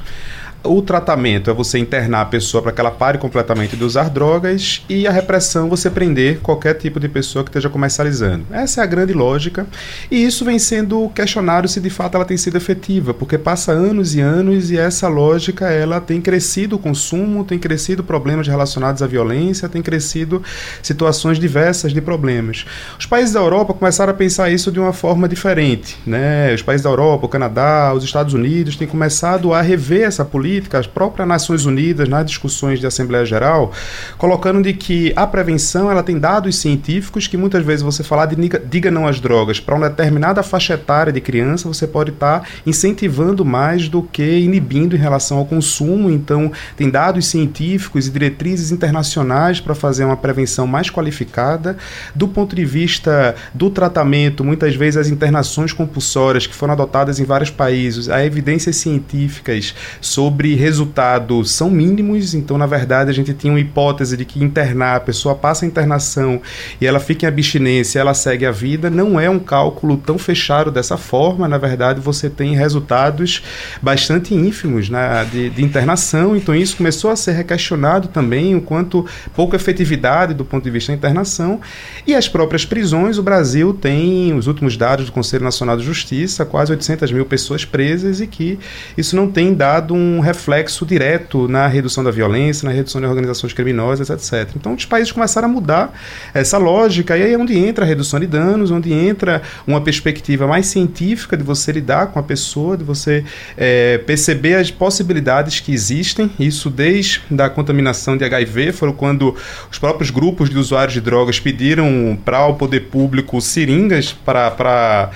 O 0.65 0.81
tratamento 0.81 1.49
é 1.49 1.53
você 1.53 1.77
internar 1.77 2.21
a 2.21 2.25
pessoa 2.25 2.63
para 2.63 2.71
que 2.71 2.79
ela 2.79 2.89
pare 2.89 3.17
completamente 3.17 3.75
de 3.75 3.83
usar 3.83 4.09
drogas 4.09 4.81
e 4.87 5.05
a 5.05 5.11
repressão 5.11 5.67
você 5.67 5.89
prender 5.89 6.39
qualquer 6.39 6.75
tipo 6.75 7.01
de 7.01 7.09
pessoa 7.09 7.43
que 7.43 7.49
esteja 7.49 7.69
comercializando. 7.69 8.45
Essa 8.49 8.79
é 8.79 8.83
a 8.85 8.87
grande 8.87 9.11
lógica 9.11 9.67
e 10.09 10.23
isso 10.23 10.45
vem 10.45 10.57
sendo 10.57 11.09
questionado 11.09 11.67
se 11.67 11.81
de 11.81 11.89
fato 11.89 12.15
ela 12.15 12.23
tem 12.23 12.37
sido 12.37 12.55
efetiva, 12.55 13.13
porque 13.13 13.37
passa 13.37 13.73
anos 13.73 14.15
e 14.15 14.21
anos 14.21 14.71
e 14.71 14.77
essa 14.77 15.09
lógica 15.09 15.69
ela 15.69 15.99
tem 15.99 16.21
crescido 16.21 16.77
o 16.77 16.79
consumo, 16.79 17.43
tem 17.43 17.59
crescido 17.59 18.01
problemas 18.01 18.47
relacionados 18.47 19.01
à 19.01 19.07
violência, 19.07 19.67
tem 19.67 19.81
crescido 19.81 20.41
situações 20.81 21.39
diversas 21.39 21.91
de 21.91 21.99
problemas. 21.99 22.65
Os 22.97 23.05
países 23.05 23.33
da 23.33 23.41
Europa 23.41 23.73
começaram 23.73 24.11
a 24.11 24.15
pensar 24.15 24.49
isso 24.49 24.71
de 24.71 24.79
uma 24.79 24.93
forma 24.93 25.27
diferente, 25.27 25.97
né? 26.05 26.53
Os 26.53 26.61
países 26.61 26.85
da 26.85 26.89
Europa, 26.89 27.25
o 27.25 27.29
Canadá, 27.29 27.93
os 27.93 28.05
Estados 28.05 28.33
Unidos 28.33 28.77
têm 28.77 28.87
começado 28.87 29.53
a 29.53 29.61
rever 29.61 30.03
essa 30.03 30.23
política 30.23 30.52
política, 30.53 30.77
as 30.77 30.87
próprias 30.87 31.27
Nações 31.27 31.65
Unidas, 31.65 32.07
nas 32.07 32.25
discussões 32.25 32.79
de 32.79 32.85
Assembleia 32.85 33.25
Geral, 33.25 33.71
colocando 34.17 34.61
de 34.61 34.73
que 34.73 35.11
a 35.15 35.25
prevenção 35.25 35.89
ela 35.89 36.03
tem 36.03 36.19
dados 36.19 36.57
científicos 36.57 37.27
que 37.27 37.37
muitas 37.37 37.65
vezes 37.65 37.81
você 37.81 38.03
falar 38.03 38.27
de 38.27 38.35
diga 38.69 38.91
não 38.91 39.07
às 39.07 39.19
drogas 39.19 39.59
para 39.59 39.75
uma 39.75 39.89
determinada 39.89 40.43
faixa 40.43 40.75
etária 40.75 41.11
de 41.11 41.21
criança, 41.21 41.67
você 41.67 41.87
pode 41.87 42.11
estar 42.11 42.41
tá 42.41 42.47
incentivando 42.65 43.43
mais 43.43 43.89
do 43.89 44.03
que 44.03 44.39
inibindo 44.39 44.95
em 44.95 44.99
relação 44.99 45.37
ao 45.37 45.45
consumo. 45.45 46.09
Então, 46.09 46.51
tem 46.75 46.89
dados 46.89 47.27
científicos 47.27 48.07
e 48.07 48.11
diretrizes 48.11 48.71
internacionais 48.71 49.59
para 49.59 49.73
fazer 49.73 50.03
uma 50.03 50.17
prevenção 50.17 50.67
mais 50.67 50.89
qualificada. 50.89 51.77
Do 52.13 52.27
ponto 52.27 52.55
de 52.55 52.65
vista 52.65 53.35
do 53.53 53.69
tratamento, 53.69 54.43
muitas 54.43 54.75
vezes 54.75 54.97
as 54.97 55.07
internações 55.07 55.73
compulsórias 55.73 56.45
que 56.45 56.53
foram 56.53 56.73
adotadas 56.73 57.19
em 57.19 57.23
vários 57.23 57.49
países, 57.49 58.09
há 58.09 58.23
evidências 58.23 58.75
científicas 58.75 59.73
sobre 60.01 60.42
sobre 60.43 60.55
resultados 60.55 61.51
são 61.51 61.69
mínimos, 61.69 62.33
então 62.33 62.57
na 62.57 62.65
verdade 62.65 63.09
a 63.09 63.13
gente 63.13 63.33
tinha 63.33 63.53
uma 63.53 63.61
hipótese 63.61 64.17
de 64.17 64.25
que 64.25 64.43
internar, 64.43 64.97
a 64.97 64.99
pessoa 64.99 65.33
passa 65.33 65.63
a 65.63 65.67
internação 65.67 66.41
e 66.81 66.85
ela 66.85 66.99
fica 66.99 67.25
em 67.25 67.29
abstinência, 67.29 67.97
ela 67.97 68.13
segue 68.13 68.45
a 68.45 68.51
vida, 68.51 68.89
não 68.89 69.17
é 69.17 69.29
um 69.29 69.39
cálculo 69.39 69.95
tão 69.95 70.17
fechado 70.17 70.69
dessa 70.69 70.97
forma, 70.97 71.47
na 71.47 71.57
verdade 71.57 72.01
você 72.01 72.29
tem 72.29 72.57
resultados 72.57 73.41
bastante 73.81 74.35
ínfimos 74.35 74.89
né, 74.89 75.25
de, 75.31 75.49
de 75.49 75.63
internação, 75.63 76.35
então 76.35 76.53
isso 76.53 76.75
começou 76.75 77.09
a 77.09 77.15
ser 77.15 77.31
requestionado 77.31 78.09
também, 78.09 78.53
o 78.53 78.59
quanto 78.59 79.05
pouca 79.33 79.55
efetividade 79.55 80.33
do 80.33 80.43
ponto 80.43 80.65
de 80.65 80.69
vista 80.69 80.91
da 80.91 80.97
internação. 80.97 81.61
E 82.05 82.13
as 82.13 82.27
próprias 82.27 82.65
prisões, 82.65 83.17
o 83.17 83.23
Brasil 83.23 83.73
tem 83.73 84.33
os 84.33 84.47
últimos 84.47 84.75
dados 84.75 85.05
do 85.05 85.11
Conselho 85.13 85.45
Nacional 85.45 85.77
de 85.77 85.85
Justiça, 85.85 86.43
quase 86.43 86.71
800 86.73 87.13
mil 87.13 87.25
pessoas 87.25 87.63
presas 87.63 88.19
e 88.19 88.27
que 88.27 88.59
isso 88.97 89.15
não 89.15 89.31
tem 89.31 89.53
dado 89.53 89.93
um 89.93 90.19
reflexo 90.33 90.85
direto 90.85 91.47
na 91.47 91.67
redução 91.67 92.03
da 92.03 92.11
violência, 92.11 92.67
na 92.67 92.73
redução 92.73 92.99
de 92.99 93.07
organizações 93.07 93.53
criminosas, 93.53 94.09
etc. 94.09 94.49
Então, 94.55 94.73
os 94.73 94.85
países 94.85 95.11
começaram 95.11 95.47
a 95.47 95.51
mudar 95.51 95.93
essa 96.33 96.57
lógica, 96.57 97.15
e 97.15 97.23
aí 97.23 97.33
é 97.33 97.37
onde 97.37 97.57
entra 97.57 97.85
a 97.85 97.87
redução 97.87 98.19
de 98.19 98.27
danos, 98.27 98.71
onde 98.71 98.91
entra 98.91 99.41
uma 99.65 99.79
perspectiva 99.79 100.47
mais 100.47 100.65
científica 100.65 101.37
de 101.37 101.43
você 101.43 101.71
lidar 101.71 102.07
com 102.07 102.19
a 102.19 102.23
pessoa, 102.23 102.75
de 102.75 102.83
você 102.83 103.23
é, 103.55 103.99
perceber 103.99 104.55
as 104.55 104.71
possibilidades 104.71 105.59
que 105.59 105.71
existem, 105.71 106.31
isso 106.39 106.69
desde 106.69 107.21
a 107.39 107.49
contaminação 107.49 108.17
de 108.17 108.25
HIV, 108.25 108.71
foram 108.73 108.93
quando 108.93 109.35
os 109.71 109.77
próprios 109.77 110.09
grupos 110.09 110.49
de 110.49 110.57
usuários 110.57 110.93
de 110.93 111.01
drogas 111.01 111.39
pediram 111.39 112.17
para 112.25 112.45
o 112.47 112.55
poder 112.55 112.81
público 112.81 113.39
seringas 113.39 114.11
para 114.11 115.11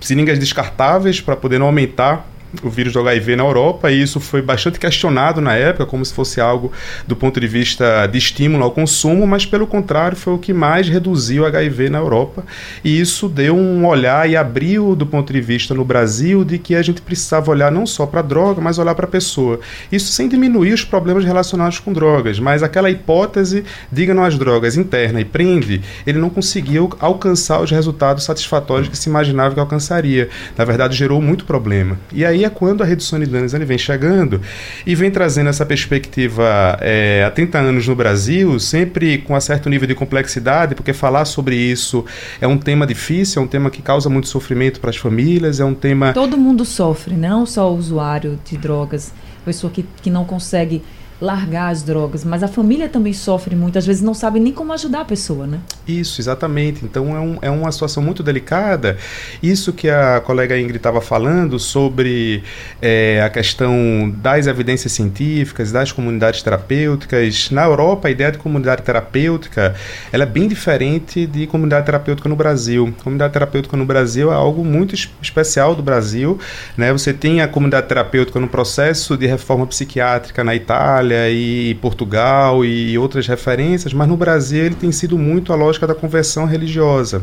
seringas 0.00 0.38
descartáveis 0.38 1.20
para 1.20 1.36
poder 1.36 1.58
não 1.58 1.66
aumentar 1.66 2.29
o 2.62 2.68
vírus 2.68 2.92
do 2.92 3.00
HIV 3.00 3.36
na 3.36 3.44
Europa 3.44 3.90
e 3.90 4.02
isso 4.02 4.20
foi 4.20 4.42
bastante 4.42 4.78
questionado 4.78 5.40
na 5.40 5.54
época 5.54 5.86
como 5.86 6.04
se 6.04 6.12
fosse 6.12 6.40
algo 6.40 6.72
do 7.06 7.14
ponto 7.14 7.40
de 7.40 7.46
vista 7.46 8.06
de 8.06 8.18
estímulo 8.18 8.64
ao 8.64 8.70
consumo, 8.70 9.26
mas 9.26 9.46
pelo 9.46 9.66
contrário 9.66 10.16
foi 10.16 10.34
o 10.34 10.38
que 10.38 10.52
mais 10.52 10.88
reduziu 10.88 11.42
o 11.42 11.46
HIV 11.46 11.90
na 11.90 11.98
Europa 11.98 12.44
e 12.84 13.00
isso 13.00 13.28
deu 13.28 13.56
um 13.56 13.86
olhar 13.86 14.28
e 14.28 14.36
abriu 14.36 14.94
do 14.94 15.06
ponto 15.06 15.32
de 15.32 15.40
vista 15.40 15.74
no 15.74 15.84
Brasil 15.84 16.44
de 16.44 16.58
que 16.58 16.74
a 16.74 16.82
gente 16.82 17.00
precisava 17.00 17.50
olhar 17.50 17.70
não 17.70 17.86
só 17.86 18.06
para 18.06 18.20
a 18.20 18.22
droga, 18.22 18.60
mas 18.60 18.78
olhar 18.78 18.94
para 18.94 19.06
a 19.06 19.10
pessoa. 19.10 19.60
Isso 19.90 20.12
sem 20.12 20.28
diminuir 20.28 20.72
os 20.72 20.84
problemas 20.84 21.24
relacionados 21.24 21.78
com 21.78 21.92
drogas, 21.92 22.38
mas 22.38 22.62
aquela 22.62 22.90
hipótese 22.90 23.64
diga 23.90 24.14
não 24.14 24.24
às 24.24 24.36
drogas 24.36 24.76
interna 24.76 25.20
e 25.20 25.24
prende, 25.24 25.82
ele 26.06 26.18
não 26.18 26.30
conseguiu 26.30 26.90
alcançar 26.98 27.60
os 27.60 27.70
resultados 27.70 28.24
satisfatórios 28.24 28.88
que 28.88 28.96
se 28.96 29.08
imaginava 29.08 29.54
que 29.54 29.60
alcançaria. 29.60 30.28
Na 30.56 30.64
verdade 30.64 30.96
gerou 30.96 31.20
muito 31.20 31.44
problema. 31.44 31.98
E 32.12 32.24
aí 32.24 32.39
aí 32.40 32.44
é 32.44 32.50
quando 32.50 32.82
a 32.82 32.86
redução 32.86 33.18
de 33.18 33.26
danos 33.26 33.54
ele 33.54 33.64
vem 33.64 33.78
chegando 33.78 34.40
e 34.86 34.94
vem 34.94 35.10
trazendo 35.10 35.48
essa 35.48 35.64
perspectiva 35.64 36.78
é, 36.80 37.24
há 37.26 37.30
30 37.30 37.58
anos 37.58 37.86
no 37.86 37.94
Brasil, 37.94 38.58
sempre 38.58 39.18
com 39.18 39.34
um 39.34 39.40
certo 39.40 39.68
nível 39.68 39.86
de 39.86 39.94
complexidade, 39.94 40.74
porque 40.74 40.92
falar 40.92 41.24
sobre 41.24 41.56
isso 41.56 42.04
é 42.40 42.46
um 42.46 42.58
tema 42.58 42.86
difícil, 42.86 43.42
é 43.42 43.44
um 43.44 43.48
tema 43.48 43.70
que 43.70 43.82
causa 43.82 44.08
muito 44.08 44.28
sofrimento 44.28 44.80
para 44.80 44.90
as 44.90 44.96
famílias, 44.96 45.60
é 45.60 45.64
um 45.64 45.74
tema. 45.74 46.12
Todo 46.12 46.36
mundo 46.36 46.64
sofre, 46.64 47.14
não 47.14 47.44
só 47.46 47.70
o 47.70 47.76
usuário 47.76 48.38
de 48.44 48.56
drogas, 48.56 49.12
pessoa 49.44 49.72
que, 49.72 49.84
que 50.02 50.10
não 50.10 50.24
consegue 50.24 50.82
largar 51.20 51.68
as 51.68 51.82
drogas, 51.82 52.24
mas 52.24 52.42
a 52.42 52.48
família 52.48 52.88
também 52.88 53.12
sofre 53.12 53.54
muito, 53.54 53.78
às 53.78 53.86
vezes 53.86 54.02
não 54.02 54.14
sabe 54.14 54.40
nem 54.40 54.52
como 54.52 54.72
ajudar 54.72 55.00
a 55.02 55.04
pessoa, 55.04 55.46
né? 55.46 55.60
Isso, 55.86 56.20
exatamente. 56.20 56.84
Então 56.84 57.16
é, 57.16 57.20
um, 57.20 57.38
é 57.42 57.50
uma 57.50 57.70
situação 57.70 58.02
muito 58.02 58.22
delicada. 58.22 58.96
Isso 59.42 59.72
que 59.72 59.88
a 59.88 60.20
colega 60.20 60.58
Ingrid 60.58 60.76
estava 60.76 61.00
falando 61.00 61.58
sobre 61.58 62.42
é, 62.80 63.22
a 63.22 63.28
questão 63.28 64.12
das 64.16 64.46
evidências 64.46 64.92
científicas, 64.92 65.70
das 65.70 65.92
comunidades 65.92 66.42
terapêuticas. 66.42 67.50
Na 67.50 67.64
Europa, 67.64 68.08
a 68.08 68.10
ideia 68.10 68.32
de 68.32 68.38
comunidade 68.38 68.82
terapêutica 68.82 69.74
ela 70.12 70.22
é 70.22 70.26
bem 70.26 70.48
diferente 70.48 71.26
de 71.26 71.46
comunidade 71.46 71.86
terapêutica 71.86 72.28
no 72.28 72.36
Brasil. 72.36 72.94
Comunidade 73.02 73.32
terapêutica 73.32 73.76
no 73.76 73.84
Brasil 73.84 74.32
é 74.32 74.34
algo 74.34 74.64
muito 74.64 74.94
especial 75.20 75.74
do 75.74 75.82
Brasil. 75.82 76.38
Né? 76.76 76.92
Você 76.92 77.12
tem 77.12 77.40
a 77.40 77.48
comunidade 77.48 77.88
terapêutica 77.88 78.40
no 78.40 78.48
processo 78.48 79.16
de 79.16 79.26
reforma 79.26 79.66
psiquiátrica 79.66 80.42
na 80.42 80.54
Itália, 80.54 81.09
Itália 81.10 81.30
e 81.30 81.74
Portugal 81.74 82.64
e 82.64 82.96
outras 82.96 83.26
referências, 83.26 83.92
mas 83.92 84.06
no 84.06 84.16
Brasil 84.16 84.64
ele 84.64 84.74
tem 84.74 84.92
sido 84.92 85.18
muito 85.18 85.52
a 85.52 85.56
lógica 85.56 85.86
da 85.86 85.94
conversão 85.94 86.46
religiosa. 86.46 87.22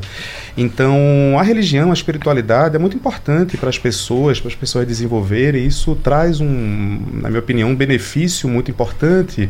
Então, 0.57 0.95
a 1.39 1.43
religião, 1.43 1.91
a 1.91 1.93
espiritualidade 1.93 2.75
é 2.75 2.79
muito 2.79 2.97
importante 2.97 3.55
para 3.55 3.69
as 3.69 3.77
pessoas, 3.77 4.39
para 4.39 4.49
as 4.49 4.55
pessoas 4.55 4.85
desenvolverem, 4.85 5.65
isso 5.65 5.95
traz 5.95 6.41
um, 6.41 6.99
na 7.13 7.29
minha 7.29 7.39
opinião, 7.39 7.69
um 7.69 7.75
benefício 7.75 8.49
muito 8.49 8.69
importante 8.69 9.49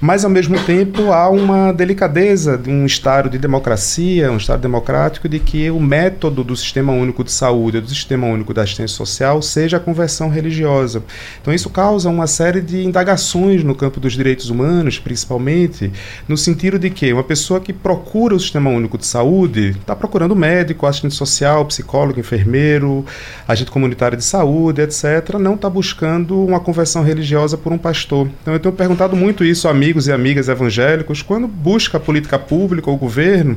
mas 0.00 0.24
ao 0.24 0.30
mesmo 0.30 0.58
tempo 0.60 1.12
há 1.12 1.28
uma 1.30 1.72
delicadeza 1.72 2.58
de 2.58 2.70
um 2.70 2.84
Estado 2.84 3.30
de 3.30 3.38
democracia, 3.38 4.30
um 4.30 4.36
Estado 4.36 4.60
democrático, 4.60 5.28
de 5.28 5.38
que 5.38 5.70
o 5.70 5.80
método 5.80 6.44
do 6.44 6.54
Sistema 6.54 6.92
Único 6.92 7.24
de 7.24 7.32
Saúde, 7.32 7.80
do 7.80 7.88
Sistema 7.88 8.26
Único 8.26 8.52
da 8.52 8.62
Assistência 8.62 8.96
Social, 8.96 9.40
seja 9.40 9.78
a 9.78 9.80
conversão 9.80 10.28
religiosa. 10.28 11.02
Então 11.40 11.52
isso 11.52 11.70
causa 11.70 12.10
uma 12.10 12.26
série 12.26 12.60
de 12.60 12.84
indagações 12.84 13.64
no 13.64 13.74
campo 13.74 13.98
dos 13.98 14.12
direitos 14.12 14.50
humanos, 14.50 14.98
principalmente, 14.98 15.90
no 16.28 16.36
sentido 16.36 16.78
de 16.78 16.90
que 16.90 17.12
uma 17.12 17.24
pessoa 17.24 17.58
que 17.58 17.72
procura 17.72 18.34
o 18.34 18.40
Sistema 18.40 18.68
Único 18.68 18.98
de 18.98 19.06
Saúde 19.06 19.70
está 19.70 19.96
procurando 19.96 20.36
médico, 20.36 20.86
assistente 20.86 21.14
social, 21.14 21.64
psicólogo, 21.64 22.20
enfermeiro, 22.20 23.04
agente 23.48 23.70
comunitário 23.70 24.16
de 24.16 24.24
saúde, 24.24 24.82
etc., 24.82 25.36
não 25.38 25.54
está 25.54 25.70
buscando 25.70 26.44
uma 26.44 26.60
conversão 26.60 27.02
religiosa 27.02 27.56
por 27.56 27.72
um 27.72 27.78
pastor. 27.78 28.28
Então 28.42 28.52
eu 28.52 28.60
tenho 28.60 28.74
perguntado 28.74 29.16
muito 29.16 29.42
isso 29.42 29.68
a 29.68 29.74
mim 29.74 29.85
amigos 29.86 30.08
e 30.08 30.12
amigas 30.12 30.48
evangélicos, 30.48 31.22
quando 31.22 31.46
busca 31.46 31.96
a 31.96 32.00
política 32.00 32.36
pública 32.36 32.90
ou 32.90 32.96
o 32.96 32.98
governo, 32.98 33.56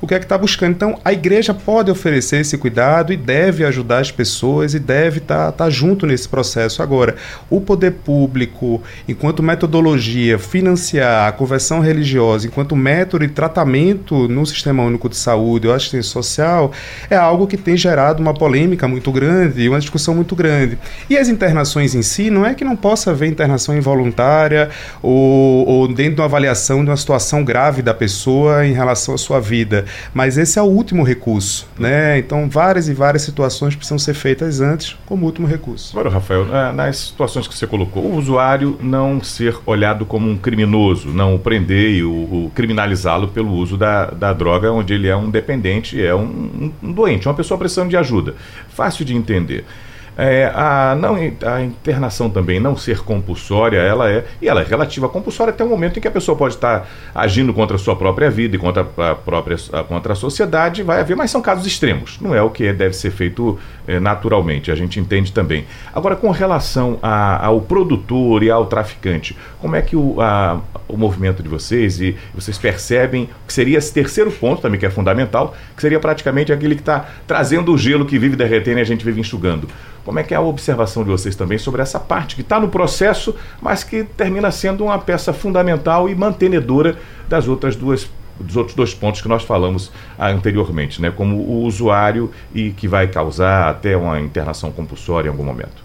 o 0.00 0.06
que 0.06 0.14
é 0.14 0.18
que 0.18 0.24
está 0.24 0.36
buscando. 0.36 0.72
Então, 0.72 0.98
a 1.04 1.12
igreja 1.12 1.54
pode 1.54 1.90
oferecer 1.90 2.40
esse 2.40 2.56
cuidado 2.58 3.12
e 3.12 3.16
deve 3.16 3.64
ajudar 3.64 3.98
as 3.98 4.10
pessoas 4.10 4.74
e 4.74 4.78
deve 4.78 5.18
estar 5.18 5.52
tá, 5.52 5.64
tá 5.64 5.70
junto 5.70 6.06
nesse 6.06 6.28
processo. 6.28 6.82
Agora, 6.82 7.16
o 7.48 7.60
poder 7.60 7.92
público, 7.92 8.82
enquanto 9.08 9.42
metodologia, 9.42 10.38
financiar 10.38 11.28
a 11.28 11.32
conversão 11.32 11.80
religiosa, 11.80 12.46
enquanto 12.46 12.76
método 12.76 13.26
de 13.26 13.32
tratamento 13.32 14.28
no 14.28 14.44
Sistema 14.46 14.82
Único 14.82 15.08
de 15.08 15.16
Saúde 15.16 15.66
ou 15.66 15.74
assistência 15.74 16.10
social, 16.10 16.72
é 17.08 17.16
algo 17.16 17.46
que 17.46 17.56
tem 17.56 17.76
gerado 17.76 18.20
uma 18.20 18.34
polêmica 18.34 18.86
muito 18.86 19.10
grande 19.10 19.62
e 19.62 19.68
uma 19.68 19.80
discussão 19.80 20.14
muito 20.14 20.34
grande. 20.36 20.78
E 21.08 21.16
as 21.16 21.28
internações 21.28 21.94
em 21.94 22.02
si, 22.02 22.30
não 22.30 22.44
é 22.44 22.54
que 22.54 22.64
não 22.64 22.76
possa 22.76 23.10
haver 23.10 23.28
internação 23.28 23.76
involuntária 23.76 24.70
ou, 25.02 25.65
ou 25.66 25.88
dentro 25.88 26.16
de 26.16 26.20
uma 26.20 26.26
avaliação 26.26 26.84
de 26.84 26.90
uma 26.90 26.96
situação 26.96 27.44
grave 27.44 27.82
da 27.82 27.92
pessoa 27.92 28.66
em 28.66 28.72
relação 28.72 29.14
à 29.14 29.18
sua 29.18 29.40
vida 29.40 29.84
mas 30.14 30.38
esse 30.38 30.58
é 30.58 30.62
o 30.62 30.66
último 30.66 31.02
recurso, 31.02 31.68
né? 31.78 32.18
Então 32.18 32.48
várias 32.48 32.88
e 32.88 32.94
várias 32.94 33.22
situações 33.22 33.74
precisam 33.74 33.98
ser 33.98 34.14
feitas 34.14 34.60
antes 34.60 34.96
como 35.06 35.26
último 35.26 35.46
recurso. 35.46 35.98
Agora, 35.98 36.14
Rafael, 36.14 36.44
nas 36.72 36.96
situações 36.96 37.46
que 37.46 37.54
você 37.54 37.66
colocou, 37.66 38.04
o 38.04 38.16
usuário 38.16 38.78
não 38.80 39.22
ser 39.22 39.56
olhado 39.66 40.04
como 40.04 40.28
um 40.28 40.36
criminoso, 40.36 41.08
não 41.08 41.34
o 41.34 41.38
prender 41.38 41.90
e 41.90 42.02
o, 42.02 42.10
o 42.10 42.52
criminalizá-lo 42.54 43.28
pelo 43.28 43.52
uso 43.52 43.76
da, 43.76 44.06
da 44.06 44.32
droga, 44.32 44.72
onde 44.72 44.94
ele 44.94 45.08
é 45.08 45.16
um 45.16 45.30
dependente, 45.30 46.02
é 46.02 46.14
um, 46.14 46.72
um 46.82 46.92
doente, 46.92 47.28
uma 47.28 47.34
pessoa 47.34 47.58
precisando 47.58 47.90
de 47.90 47.96
ajuda. 47.96 48.34
Fácil 48.68 49.04
de 49.04 49.14
entender. 49.14 49.64
É, 50.16 50.50
a, 50.54 50.96
não, 50.98 51.14
a 51.14 51.62
internação 51.62 52.30
também 52.30 52.58
não 52.58 52.76
ser 52.76 53.00
compulsória, 53.00 53.78
ela 53.78 54.10
é, 54.10 54.24
e 54.40 54.48
ela 54.48 54.62
é 54.62 54.64
relativa 54.64 55.08
compulsória 55.08 55.52
até 55.52 55.62
o 55.62 55.68
momento 55.68 55.98
em 55.98 56.02
que 56.02 56.08
a 56.08 56.10
pessoa 56.10 56.36
pode 56.36 56.54
estar 56.54 56.88
agindo 57.14 57.52
contra 57.52 57.76
a 57.76 57.78
sua 57.78 57.94
própria 57.94 58.30
vida 58.30 58.56
e 58.56 58.58
contra 58.58 58.82
a 58.82 59.14
própria 59.14 59.56
contra 59.88 60.14
a 60.14 60.16
sociedade, 60.16 60.82
vai 60.82 61.00
haver, 61.00 61.16
mas 61.16 61.30
são 61.30 61.42
casos 61.42 61.66
extremos, 61.66 62.18
não 62.20 62.34
é 62.34 62.40
o 62.40 62.48
que 62.48 62.72
deve 62.72 62.94
ser 62.94 63.10
feito 63.10 63.58
é, 63.86 64.00
naturalmente, 64.00 64.70
a 64.70 64.74
gente 64.74 64.98
entende 64.98 65.32
também. 65.32 65.66
Agora, 65.94 66.16
com 66.16 66.30
relação 66.30 66.98
a, 67.02 67.44
ao 67.44 67.60
produtor 67.60 68.42
e 68.42 68.50
ao 68.50 68.66
traficante, 68.66 69.36
como 69.60 69.76
é 69.76 69.82
que 69.82 69.96
o, 69.96 70.20
a, 70.20 70.60
o 70.88 70.96
movimento 70.96 71.42
de 71.42 71.48
vocês 71.48 72.00
e 72.00 72.16
vocês 72.34 72.56
percebem 72.56 73.28
que 73.46 73.52
seria 73.52 73.78
esse 73.78 73.92
terceiro 73.92 74.30
ponto 74.30 74.62
também, 74.62 74.80
que 74.80 74.86
é 74.86 74.90
fundamental, 74.90 75.54
que 75.74 75.82
seria 75.82 76.00
praticamente 76.00 76.52
aquele 76.52 76.74
que 76.74 76.82
está 76.82 77.06
trazendo 77.26 77.72
o 77.72 77.78
gelo 77.78 78.06
que 78.06 78.18
vive 78.18 78.34
derretendo 78.34 78.78
e 78.78 78.82
a 78.82 78.84
gente 78.84 79.04
vive 79.04 79.20
enxugando. 79.20 79.68
Como 80.06 80.20
é 80.20 80.22
que 80.22 80.32
é 80.32 80.36
a 80.36 80.40
observação 80.40 81.02
de 81.02 81.10
vocês 81.10 81.34
também 81.34 81.58
sobre 81.58 81.82
essa 81.82 81.98
parte 81.98 82.36
que 82.36 82.40
está 82.40 82.60
no 82.60 82.68
processo, 82.68 83.34
mas 83.60 83.82
que 83.82 84.04
termina 84.04 84.52
sendo 84.52 84.84
uma 84.84 85.00
peça 85.00 85.32
fundamental 85.32 86.08
e 86.08 86.14
mantenedora 86.14 86.96
das 87.28 87.48
outras 87.48 87.74
duas 87.74 88.08
dos 88.38 88.54
outros 88.54 88.76
dois 88.76 88.94
pontos 88.94 89.22
que 89.22 89.28
nós 89.28 89.42
falamos 89.42 89.90
anteriormente, 90.18 91.00
né, 91.00 91.10
como 91.10 91.36
o 91.36 91.62
usuário 91.62 92.30
e 92.54 92.70
que 92.70 92.86
vai 92.86 93.08
causar 93.08 93.70
até 93.70 93.96
uma 93.96 94.20
internação 94.20 94.70
compulsória 94.70 95.28
em 95.28 95.30
algum 95.30 95.42
momento. 95.42 95.82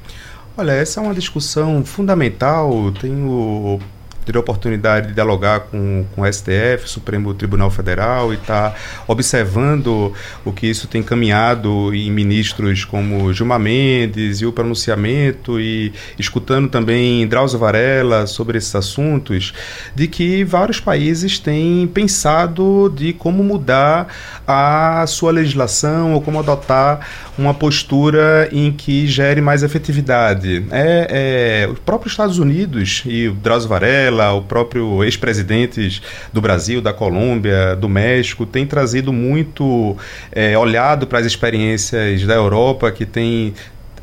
Olha, 0.58 0.74
essa 0.74 1.00
é 1.00 1.04
uma 1.04 1.14
discussão 1.14 1.84
fundamental. 1.86 2.92
Tenho 3.00 3.80
ter 4.26 4.36
a 4.36 4.40
oportunidade 4.40 5.08
de 5.08 5.14
dialogar 5.14 5.62
com, 5.62 6.06
com 6.16 6.22
o 6.22 6.32
STF, 6.32 6.88
Supremo 6.88 7.34
Tribunal 7.34 7.70
Federal, 7.70 8.32
e 8.32 8.36
estar 8.36 8.72
tá 8.72 8.76
observando 9.08 10.14
o 10.46 10.52
que 10.52 10.68
isso 10.68 10.88
tem 10.88 11.02
caminhado 11.02 11.94
em 11.94 12.12
ministros 12.12 12.86
como 12.86 13.34
Gilmar 13.34 13.60
Mendes 13.60 14.42
e 14.42 14.46
o 14.46 14.52
pronunciamento, 14.52 15.60
e 15.60 15.94
escutando 16.18 16.70
também 16.70 17.28
Drauzio 17.28 17.60
Varela 17.60 18.28
sobre 18.28 18.58
esses 18.58 18.76
assuntos, 18.76 19.54
de 19.96 20.08
que 20.08 20.44
vários 20.44 20.80
países 20.80 21.40
têm 21.40 21.88
pensado 21.88 22.92
de 22.96 23.14
como 23.14 23.44
mudar 23.44 24.08
a 24.48 25.06
sua 25.08 25.32
legislação 25.32 26.14
ou 26.14 26.22
como 26.22 26.40
adotar 26.40 27.08
uma 27.42 27.54
postura 27.54 28.48
em 28.52 28.72
que 28.72 29.08
gere 29.08 29.42
mais 29.42 29.64
efetividade. 29.64 30.66
É, 30.72 31.64
é, 31.64 31.70
os 31.72 31.80
próprios 31.80 32.14
Estados 32.14 32.38
Unidos 32.38 33.04
e 33.06 33.28
o 33.28 33.34
Drauzio 33.34 33.68
Varela, 33.68 34.32
o 34.34 34.42
próprio 34.42 35.04
ex-presidentes 35.04 36.02
do 36.32 36.40
Brasil, 36.40 36.82
da 36.82 36.94
Colômbia, 36.94 37.76
do 37.76 37.90
México, 37.90 38.46
têm 38.46 38.66
trazido 38.66 39.12
muito 39.12 39.98
é, 40.32 40.58
olhado 40.58 41.08
para 41.08 41.20
as 41.20 41.26
experiências 41.26 42.26
da 42.26 42.36
Europa, 42.36 42.92
que 42.92 43.06
tem 43.06 43.54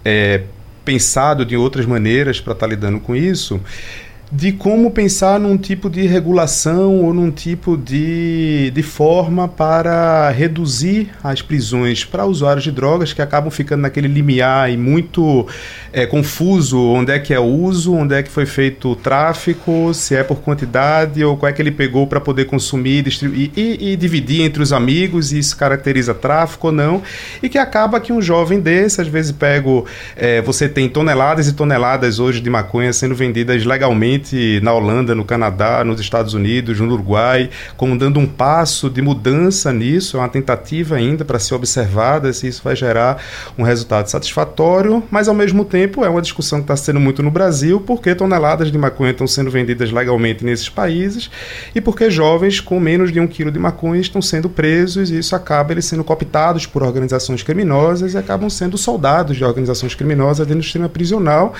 é, 0.05 0.43
pensado 0.85 1.45
de 1.45 1.57
outras 1.57 1.87
maneiras 1.87 2.41
para 2.41 2.53
estar 2.53 2.67
lidando 2.67 2.99
com 2.99 3.15
isso 3.15 3.61
de 4.31 4.53
como 4.53 4.91
pensar 4.91 5.41
num 5.41 5.57
tipo 5.57 5.89
de 5.89 6.07
regulação 6.07 7.03
ou 7.03 7.15
num 7.15 7.31
tipo 7.31 7.79
de, 7.79 8.71
de 8.75 8.83
forma 8.83 9.49
para 9.49 10.29
reduzir 10.31 11.09
as 11.25 11.41
prisões 11.41 12.05
para 12.05 12.27
usuários 12.27 12.65
de 12.65 12.71
drogas 12.71 13.15
que 13.15 13.23
acabam 13.23 13.51
ficando 13.51 13.83
naquele 13.83 14.07
limiar 14.07 14.71
e 14.71 14.77
muito 14.77 15.47
é, 15.91 16.05
confuso 16.05 16.79
onde 16.79 17.11
é 17.11 17.19
que 17.19 17.33
é 17.33 17.41
o 17.41 17.45
uso, 17.45 17.95
onde 17.95 18.15
é 18.15 18.23
que 18.23 18.31
foi 18.31 18.45
feito 18.45 18.91
o 18.91 18.97
tráfico, 18.97 19.95
se 19.95 20.15
é 20.15 20.23
por 20.23 20.41
quantidade 20.41 21.25
ou 21.25 21.35
qual 21.37 21.49
é 21.49 21.53
que 21.53 21.63
ele 21.63 21.71
pegou 21.71 22.07
para 22.07 22.21
poder 22.21 22.45
consumir 22.45 23.03
distribuir, 23.03 23.51
e, 23.57 23.93
e, 23.93 23.97
dividir 23.97 24.43
entre 24.43 24.63
os 24.63 24.75
amigos 24.75 25.33
e 25.33 25.39
isso 25.39 25.57
caracteriza 25.57 26.13
tráfico 26.13 26.67
ou 26.67 26.73
não. 26.73 27.03
E 27.43 27.49
que 27.49 27.57
acaba 27.57 27.99
que 27.99 28.13
um 28.13 28.21
jovem 28.21 28.61
desse, 28.61 29.01
às 29.01 29.09
vezes 29.09 29.33
pego, 29.33 29.87
é, 30.15 30.43
você 30.43 30.69
tem 30.69 30.87
toneladas 30.87 31.49
e 31.49 31.55
toneladas 31.55 32.19
hoje 32.19 32.43
de 32.43 32.51
maconha 32.51 32.93
sendo 32.93 33.15
vendidas 33.15 33.65
legalmente 33.65 34.18
na 34.63 34.73
Holanda, 34.73 35.15
no 35.15 35.25
Canadá, 35.25 35.85
nos 35.85 36.01
Estados 36.01 36.35
Unidos, 36.35 36.79
no 36.81 36.93
Uruguai, 36.93 37.51
como 37.77 37.97
dando 37.97 38.19
um 38.19 38.27
passo 38.27 38.91
de 38.91 39.03
mudança 39.03 39.73
nisso, 39.73 40.17
é 40.17 40.21
uma 40.21 40.29
tentativa 40.29 40.97
ainda 40.97 41.25
para 41.25 41.39
ser 41.39 41.55
observada 41.55 42.33
se 42.33 42.47
isso 42.47 42.63
vai 42.63 42.77
gerar 42.77 43.23
um 43.57 43.63
resultado 43.63 44.09
satisfatório, 44.09 45.03
mas 45.11 45.29
ao 45.29 45.35
mesmo 45.35 45.65
tempo 45.65 46.05
é 46.05 46.09
uma 46.09 46.23
discussão 46.23 46.59
que 46.59 46.65
está 46.65 46.77
sendo 46.77 47.01
muito 47.01 47.23
no 47.23 47.31
Brasil, 47.31 47.81
porque 47.81 48.15
toneladas 48.15 48.71
de 48.71 48.79
maconha 48.79 49.13
estão 49.13 49.27
sendo 49.27 49.51
vendidas 49.51 49.91
legalmente 49.91 50.45
nesses 50.45 50.69
países 50.69 51.31
e 51.75 51.81
porque 51.81 52.11
jovens 52.11 52.61
com 52.61 52.79
menos 52.81 53.13
de 53.13 53.21
um 53.21 53.27
quilo 53.27 53.51
de 53.51 53.59
maconha 53.59 54.01
estão 54.01 54.21
sendo 54.23 54.49
presos 54.49 55.11
e 55.11 55.19
isso 55.19 55.35
acaba 55.35 55.73
eles 55.73 55.85
sendo 55.85 56.05
cooptados 56.05 56.67
por 56.67 56.83
organizações 56.83 57.43
criminosas 57.43 58.15
e 58.15 58.19
acabam 58.19 58.49
sendo 58.51 58.79
soldados 58.79 59.37
de 59.37 59.45
organizações 59.45 59.95
criminosas 59.95 60.47
dentro 60.47 60.61
do 60.61 60.65
sistema 60.65 60.89
prisional. 60.89 61.55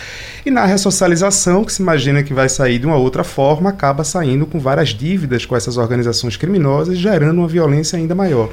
E 0.45 0.51
na 0.51 0.65
ressocialização 0.65 1.65
que 1.65 1.73
se 1.73 1.83
imagina 1.83 2.23
que 2.23 2.35
vai 2.35 2.48
vai 2.49 2.51
sair 2.51 2.79
de 2.79 2.87
uma 2.87 2.97
outra 2.97 3.23
forma, 3.23 3.71
acaba 3.71 4.03
saindo 4.03 4.47
com 4.47 4.59
várias 4.59 4.89
dívidas 4.89 5.45
com 5.45 5.55
essas 5.55 5.77
organizações 5.77 6.37
criminosas, 6.37 6.99
gerando 6.99 7.39
uma 7.39 7.47
violência 7.47 7.99
ainda 7.99 8.15
maior. 8.15 8.49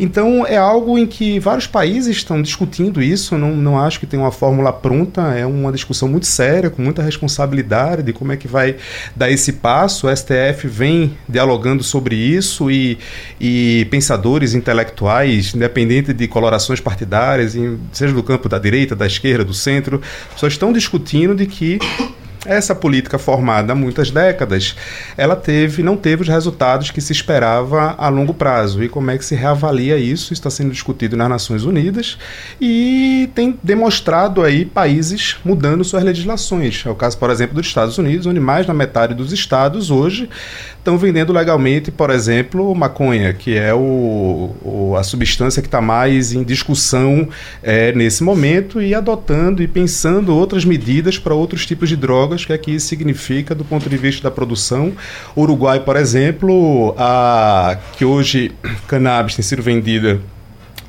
Então, 0.00 0.46
é 0.46 0.56
algo 0.56 0.98
em 0.98 1.06
que 1.06 1.38
vários 1.38 1.66
países 1.66 2.16
estão 2.16 2.40
discutindo 2.40 3.02
isso, 3.02 3.36
não, 3.36 3.54
não 3.54 3.78
acho 3.78 4.00
que 4.00 4.06
tem 4.06 4.18
uma 4.18 4.32
fórmula 4.32 4.72
pronta, 4.72 5.34
é 5.34 5.44
uma 5.44 5.70
discussão 5.70 6.08
muito 6.08 6.26
séria, 6.26 6.70
com 6.70 6.82
muita 6.82 7.02
responsabilidade 7.02 8.02
de 8.02 8.12
como 8.12 8.32
é 8.32 8.36
que 8.36 8.48
vai 8.48 8.76
dar 9.14 9.30
esse 9.30 9.52
passo. 9.52 10.06
O 10.06 10.16
STF 10.16 10.66
vem 10.66 11.16
dialogando 11.28 11.82
sobre 11.82 12.16
isso 12.16 12.70
e, 12.70 12.98
e 13.38 13.86
pensadores 13.90 14.54
intelectuais, 14.54 15.54
independente 15.54 16.12
de 16.12 16.26
colorações 16.26 16.80
partidárias, 16.80 17.54
seja 17.92 18.14
do 18.14 18.22
campo 18.22 18.48
da 18.48 18.58
direita, 18.58 18.96
da 18.96 19.06
esquerda, 19.06 19.44
do 19.44 19.54
centro, 19.54 20.00
só 20.36 20.46
estão 20.46 20.72
discutindo 20.72 21.34
de 21.34 21.46
que 21.46 21.78
essa 22.44 22.74
política 22.74 23.18
formada 23.18 23.72
há 23.72 23.76
muitas 23.76 24.10
décadas, 24.10 24.76
ela 25.16 25.36
teve, 25.36 25.82
não 25.82 25.96
teve 25.96 26.22
os 26.22 26.28
resultados 26.28 26.90
que 26.90 27.00
se 27.00 27.12
esperava 27.12 27.94
a 27.96 28.08
longo 28.08 28.34
prazo. 28.34 28.82
E 28.82 28.88
como 28.88 29.10
é 29.10 29.18
que 29.18 29.24
se 29.24 29.34
reavalia 29.34 29.96
isso? 29.96 30.32
Está 30.32 30.50
sendo 30.50 30.70
discutido 30.70 31.16
nas 31.16 31.28
Nações 31.28 31.64
Unidas 31.64 32.18
e 32.60 33.28
tem 33.34 33.58
demonstrado 33.62 34.42
aí 34.42 34.64
países 34.64 35.36
mudando 35.44 35.84
suas 35.84 36.02
legislações. 36.02 36.82
É 36.86 36.90
o 36.90 36.94
caso, 36.94 37.18
por 37.18 37.30
exemplo, 37.30 37.54
dos 37.54 37.66
Estados 37.66 37.98
Unidos, 37.98 38.26
onde 38.26 38.40
mais 38.40 38.66
da 38.66 38.74
metade 38.74 39.14
dos 39.14 39.32
estados 39.32 39.90
hoje 39.90 40.28
estão 40.78 40.98
vendendo 40.98 41.32
legalmente, 41.32 41.90
por 41.90 42.10
exemplo, 42.10 42.74
maconha, 42.74 43.32
que 43.32 43.56
é 43.56 43.72
o, 43.72 44.54
o 44.62 44.96
a 44.96 45.02
substância 45.02 45.62
que 45.62 45.68
está 45.68 45.80
mais 45.80 46.32
em 46.32 46.42
discussão 46.42 47.28
é, 47.62 47.92
nesse 47.92 48.22
momento, 48.22 48.82
e 48.82 48.94
adotando 48.94 49.62
e 49.62 49.66
pensando 49.66 50.34
outras 50.34 50.64
medidas 50.64 51.18
para 51.18 51.34
outros 51.34 51.64
tipos 51.64 51.88
de 51.88 51.96
drogas, 51.96 52.33
que 52.42 52.54
é 52.54 52.56
que 52.56 52.70
isso 52.70 52.86
significa 52.88 53.54
do 53.54 53.66
ponto 53.66 53.86
de 53.90 53.96
vista 53.98 54.22
da 54.22 54.30
produção. 54.30 54.94
O 55.36 55.42
Uruguai, 55.42 55.80
por 55.80 55.96
exemplo, 55.96 56.94
a, 56.96 57.76
que 57.98 58.04
hoje 58.06 58.52
cannabis 58.88 59.34
tem 59.34 59.42
sido 59.42 59.62
vendida 59.62 60.18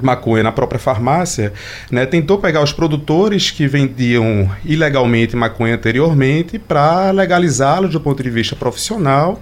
maconha 0.02 0.44
na 0.44 0.52
própria 0.52 0.80
farmácia, 0.80 1.54
né, 1.92 2.06
tentou 2.06 2.38
pegar 2.38 2.62
os 2.62 2.74
produtores 2.74 3.52
que 3.52 3.68
vendiam 3.68 4.50
ilegalmente 4.64 5.36
maconha 5.36 5.76
anteriormente 5.76 6.60
para 6.60 7.12
legalizá-los 7.12 7.92
do 7.92 8.00
ponto 8.00 8.22
de 8.22 8.30
vista 8.30 8.56
profissional 8.56 9.40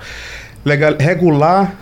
legal, 0.64 0.96
regular 1.00 1.76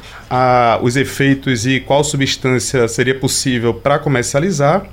os 0.81 0.95
efeitos 0.95 1.65
e 1.65 1.79
qual 1.79 2.03
substância 2.03 2.88
seria 2.88 3.13
possível 3.13 3.73
para 3.73 3.99
comercializar 3.99 4.86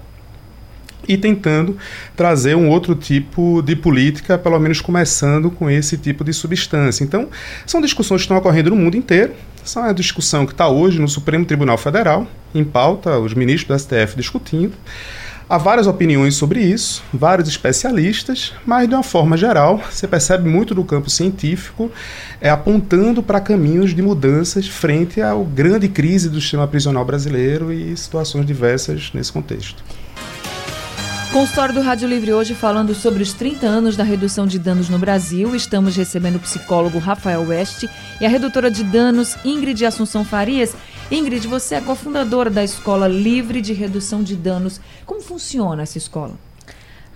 e 1.08 1.16
tentando 1.16 1.76
trazer 2.14 2.54
um 2.54 2.68
outro 2.68 2.94
tipo 2.94 3.62
de 3.62 3.74
política, 3.74 4.36
pelo 4.36 4.58
menos 4.60 4.80
começando 4.80 5.50
com 5.50 5.70
esse 5.70 5.96
tipo 5.96 6.22
de 6.22 6.32
substância. 6.32 7.02
Então, 7.02 7.28
são 7.66 7.80
discussões 7.80 8.20
que 8.20 8.24
estão 8.26 8.36
ocorrendo 8.36 8.70
no 8.70 8.76
mundo 8.76 8.96
inteiro. 8.96 9.32
Essa 9.64 9.80
é 9.80 9.82
uma 9.84 9.94
discussão 9.94 10.46
que 10.46 10.52
está 10.52 10.68
hoje 10.68 11.00
no 11.00 11.08
Supremo 11.08 11.44
Tribunal 11.44 11.78
Federal, 11.78 12.26
em 12.54 12.62
pauta, 12.62 13.18
os 13.18 13.34
ministros 13.34 13.82
do 13.82 13.82
STF 13.82 14.16
discutindo. 14.16 14.72
Há 15.50 15.56
várias 15.56 15.86
opiniões 15.86 16.34
sobre 16.34 16.60
isso, 16.60 17.02
vários 17.10 17.48
especialistas, 17.48 18.52
mas 18.66 18.86
de 18.86 18.94
uma 18.94 19.02
forma 19.02 19.34
geral, 19.34 19.82
você 19.90 20.06
percebe 20.06 20.46
muito 20.46 20.74
do 20.74 20.84
campo 20.84 21.08
científico 21.08 21.90
é, 22.38 22.50
apontando 22.50 23.22
para 23.22 23.40
caminhos 23.40 23.94
de 23.94 24.02
mudanças 24.02 24.68
frente 24.68 25.22
à 25.22 25.34
grande 25.34 25.88
crise 25.88 26.28
do 26.28 26.38
sistema 26.38 26.68
prisional 26.68 27.02
brasileiro 27.02 27.72
e 27.72 27.96
situações 27.96 28.44
diversas 28.44 29.10
nesse 29.14 29.32
contexto. 29.32 29.82
Consultório 31.32 31.74
do 31.74 31.82
Rádio 31.82 32.08
Livre 32.08 32.32
hoje 32.32 32.54
falando 32.54 32.94
sobre 32.94 33.22
os 33.22 33.34
30 33.34 33.66
anos 33.66 33.96
da 33.96 34.02
redução 34.02 34.46
de 34.46 34.58
danos 34.58 34.88
no 34.88 34.98
Brasil. 34.98 35.54
Estamos 35.54 35.94
recebendo 35.94 36.36
o 36.36 36.40
psicólogo 36.40 36.98
Rafael 36.98 37.42
West 37.42 37.84
e 38.18 38.24
a 38.24 38.28
redutora 38.28 38.70
de 38.70 38.82
danos 38.82 39.36
Ingrid 39.44 39.84
Assunção 39.84 40.24
Farias. 40.24 40.74
Ingrid, 41.10 41.46
você 41.46 41.74
é 41.74 41.80
cofundadora 41.82 42.48
da 42.48 42.64
Escola 42.64 43.06
Livre 43.06 43.60
de 43.60 43.74
Redução 43.74 44.22
de 44.22 44.34
Danos. 44.34 44.80
Como 45.04 45.20
funciona 45.20 45.82
essa 45.82 45.98
escola? 45.98 46.47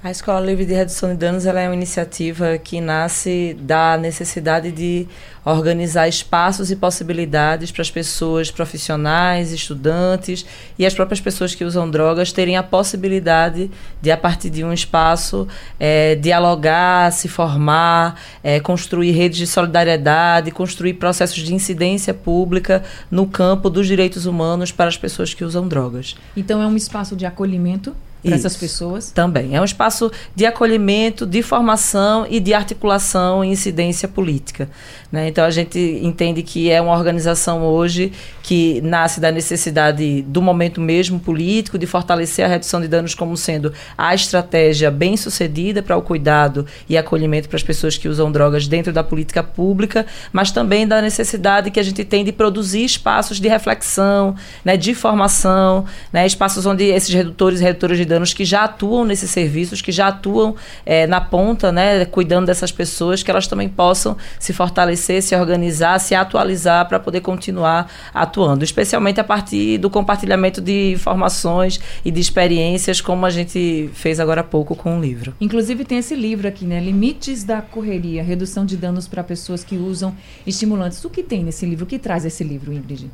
A 0.05 0.11
Escola 0.11 0.41
Livre 0.41 0.67
de 0.67 0.75
Redução 0.75 1.11
de 1.11 1.15
Danos 1.15 1.47
é 1.47 1.53
uma 1.53 1.75
iniciativa 1.77 2.59
que 2.59 2.81
nasce 2.81 3.57
da 3.61 3.97
necessidade 3.97 4.73
de 4.73 5.07
organizar 5.45 6.09
espaços 6.09 6.73
e 6.73 6.77
possibilidades 6.77 7.71
para 7.71 7.83
as 7.83 7.91
pessoas 7.91 8.51
profissionais, 8.51 9.53
estudantes 9.53 10.45
e 10.77 10.85
as 10.85 10.93
próprias 10.93 11.21
pessoas 11.21 11.55
que 11.55 11.65
usam 11.65 11.89
drogas 11.89 12.33
terem 12.33 12.57
a 12.57 12.65
possibilidade 12.65 13.71
de, 14.01 14.11
a 14.11 14.17
partir 14.17 14.51
de 14.51 14.65
um 14.65 14.73
espaço, 14.73 15.47
é, 15.79 16.17
dialogar, 16.17 17.13
se 17.13 17.29
formar, 17.29 18.21
é, 18.43 18.59
construir 18.59 19.13
redes 19.13 19.39
de 19.39 19.47
solidariedade, 19.47 20.51
construir 20.51 20.95
processos 20.95 21.45
de 21.45 21.55
incidência 21.55 22.13
pública 22.13 22.83
no 23.09 23.25
campo 23.29 23.71
dos 23.71 23.87
direitos 23.87 24.27
humanos 24.27 24.73
para 24.73 24.89
as 24.89 24.97
pessoas 24.97 25.33
que 25.33 25.45
usam 25.45 25.69
drogas. 25.69 26.17
Então, 26.37 26.61
é 26.61 26.67
um 26.67 26.75
espaço 26.75 27.15
de 27.15 27.25
acolhimento 27.25 27.95
para 28.23 28.35
essas 28.35 28.57
pessoas? 28.57 29.11
Também. 29.11 29.57
É 29.57 29.61
um 29.61 29.65
espaço 29.65 30.11
de 30.35 30.47
acolhimento, 30.47 31.27
de 31.27 31.43
formação 31.43 32.27
e 32.29 32.41
de 32.41 32.55
articulação 32.55 33.45
e 33.45 33.49
incidência 33.49 34.07
política. 34.09 34.69
Né? 35.13 35.29
Então 35.29 35.45
a 35.45 35.51
gente 35.51 35.79
entende 36.03 36.43
que 36.43 36.71
é 36.71 36.81
uma 36.81 36.97
organização 36.97 37.63
hoje 37.63 38.11
que 38.43 38.81
nasce 38.81 39.21
da 39.21 39.31
necessidade 39.31 40.23
do 40.23 40.41
momento 40.41 40.81
mesmo 40.81 41.21
político, 41.21 41.79
de 41.79 41.87
fortalecer 41.87 42.45
a 42.45 42.49
redução 42.49 42.81
de 42.81 42.89
danos 42.89 43.15
como 43.15 43.37
sendo 43.37 43.73
a 43.97 44.15
estratégia 44.15 44.91
bem 44.91 45.17
sucedida 45.17 45.83
para 45.83 45.97
o 45.97 46.03
cuidado 46.03 46.67
e 46.89 46.97
acolhimento 46.97 47.49
para 47.49 47.57
as 47.57 47.63
pessoas 47.63 47.99
que 47.99 48.09
usam 48.09 48.33
drogas 48.33 48.67
dentro 48.67 48.93
da 48.93 49.05
política 49.05 49.43
pública, 49.43 50.07
mas 50.33 50.51
também 50.51 50.87
da 50.87 51.03
necessidade 51.03 51.71
que 51.71 51.79
a 51.79 51.83
gente 51.83 52.05
tem 52.05 52.25
de 52.25 52.33
produzir 52.33 52.85
espaços 52.85 53.39
de 53.39 53.49
reflexão, 53.49 54.35
né, 54.65 54.77
de 54.77 54.95
formação, 54.95 55.85
né, 56.13 56.27
espaços 56.27 56.65
onde 56.65 56.85
esses 56.85 57.13
redutores 57.13 57.61
e 57.61 57.65
redutoras 57.65 57.99
de 57.99 58.05
danos 58.05 58.33
que 58.33 58.45
já 58.45 58.65
atuam 58.65 59.05
nesses 59.05 59.31
serviços, 59.31 59.83
que 59.83 59.93
já 59.93 60.09
atuam 60.09 60.57
é, 60.87 61.07
na 61.07 61.21
ponta, 61.21 61.71
né, 61.71 62.05
cuidando 62.07 62.47
dessas 62.47 62.73
pessoas, 62.73 63.23
que 63.23 63.31
elas 63.31 63.47
também 63.47 63.69
possam 63.69 64.17
se 64.39 64.53
fortalecer, 64.53 65.02
se 65.03 65.35
organizar, 65.35 65.99
se 65.99 66.15
atualizar 66.15 66.89
para 66.89 67.01
poder 67.01 67.21
continuar 67.21 67.91
atuando, 68.15 68.65
especialmente 68.65 69.21
a 69.21 69.25
partir 69.25 69.79
do 69.79 69.91
compartilhamento 69.91 70.61
de 70.61 70.93
informações 70.93 71.81
e 72.05 72.11
de 72.11 72.21
experiências, 72.21 73.01
como 73.01 73.27
a 73.27 73.31
gente 73.31 73.91
fez 73.95 74.21
agora 74.21 74.43
há 74.43 74.45
pouco 74.45 74.75
com 74.77 74.99
o 74.99 75.01
livro. 75.01 75.35
Inclusive 75.41 75.85
tem 75.85 75.99
esse 75.99 76.15
livro 76.15 76.47
aqui, 76.47 76.65
né? 76.65 76.81
Limites 76.81 77.45
da 77.45 77.61
correria, 77.61 78.23
redução 78.23 78.65
de 78.65 78.77
danos 78.77 79.09
para 79.09 79.23
pessoas 79.25 79.65
que 79.65 79.77
usam 79.77 80.15
estimulantes. 80.47 81.05
O 81.05 81.11
que 81.11 81.23
tem 81.23 81.43
nesse 81.43 81.67
livro? 81.67 81.85
O 81.85 81.89
que 81.89 81.99
traz 81.99 82.25
esse 82.25 82.45
livro, 82.45 82.73
Ingrid? 82.73 83.11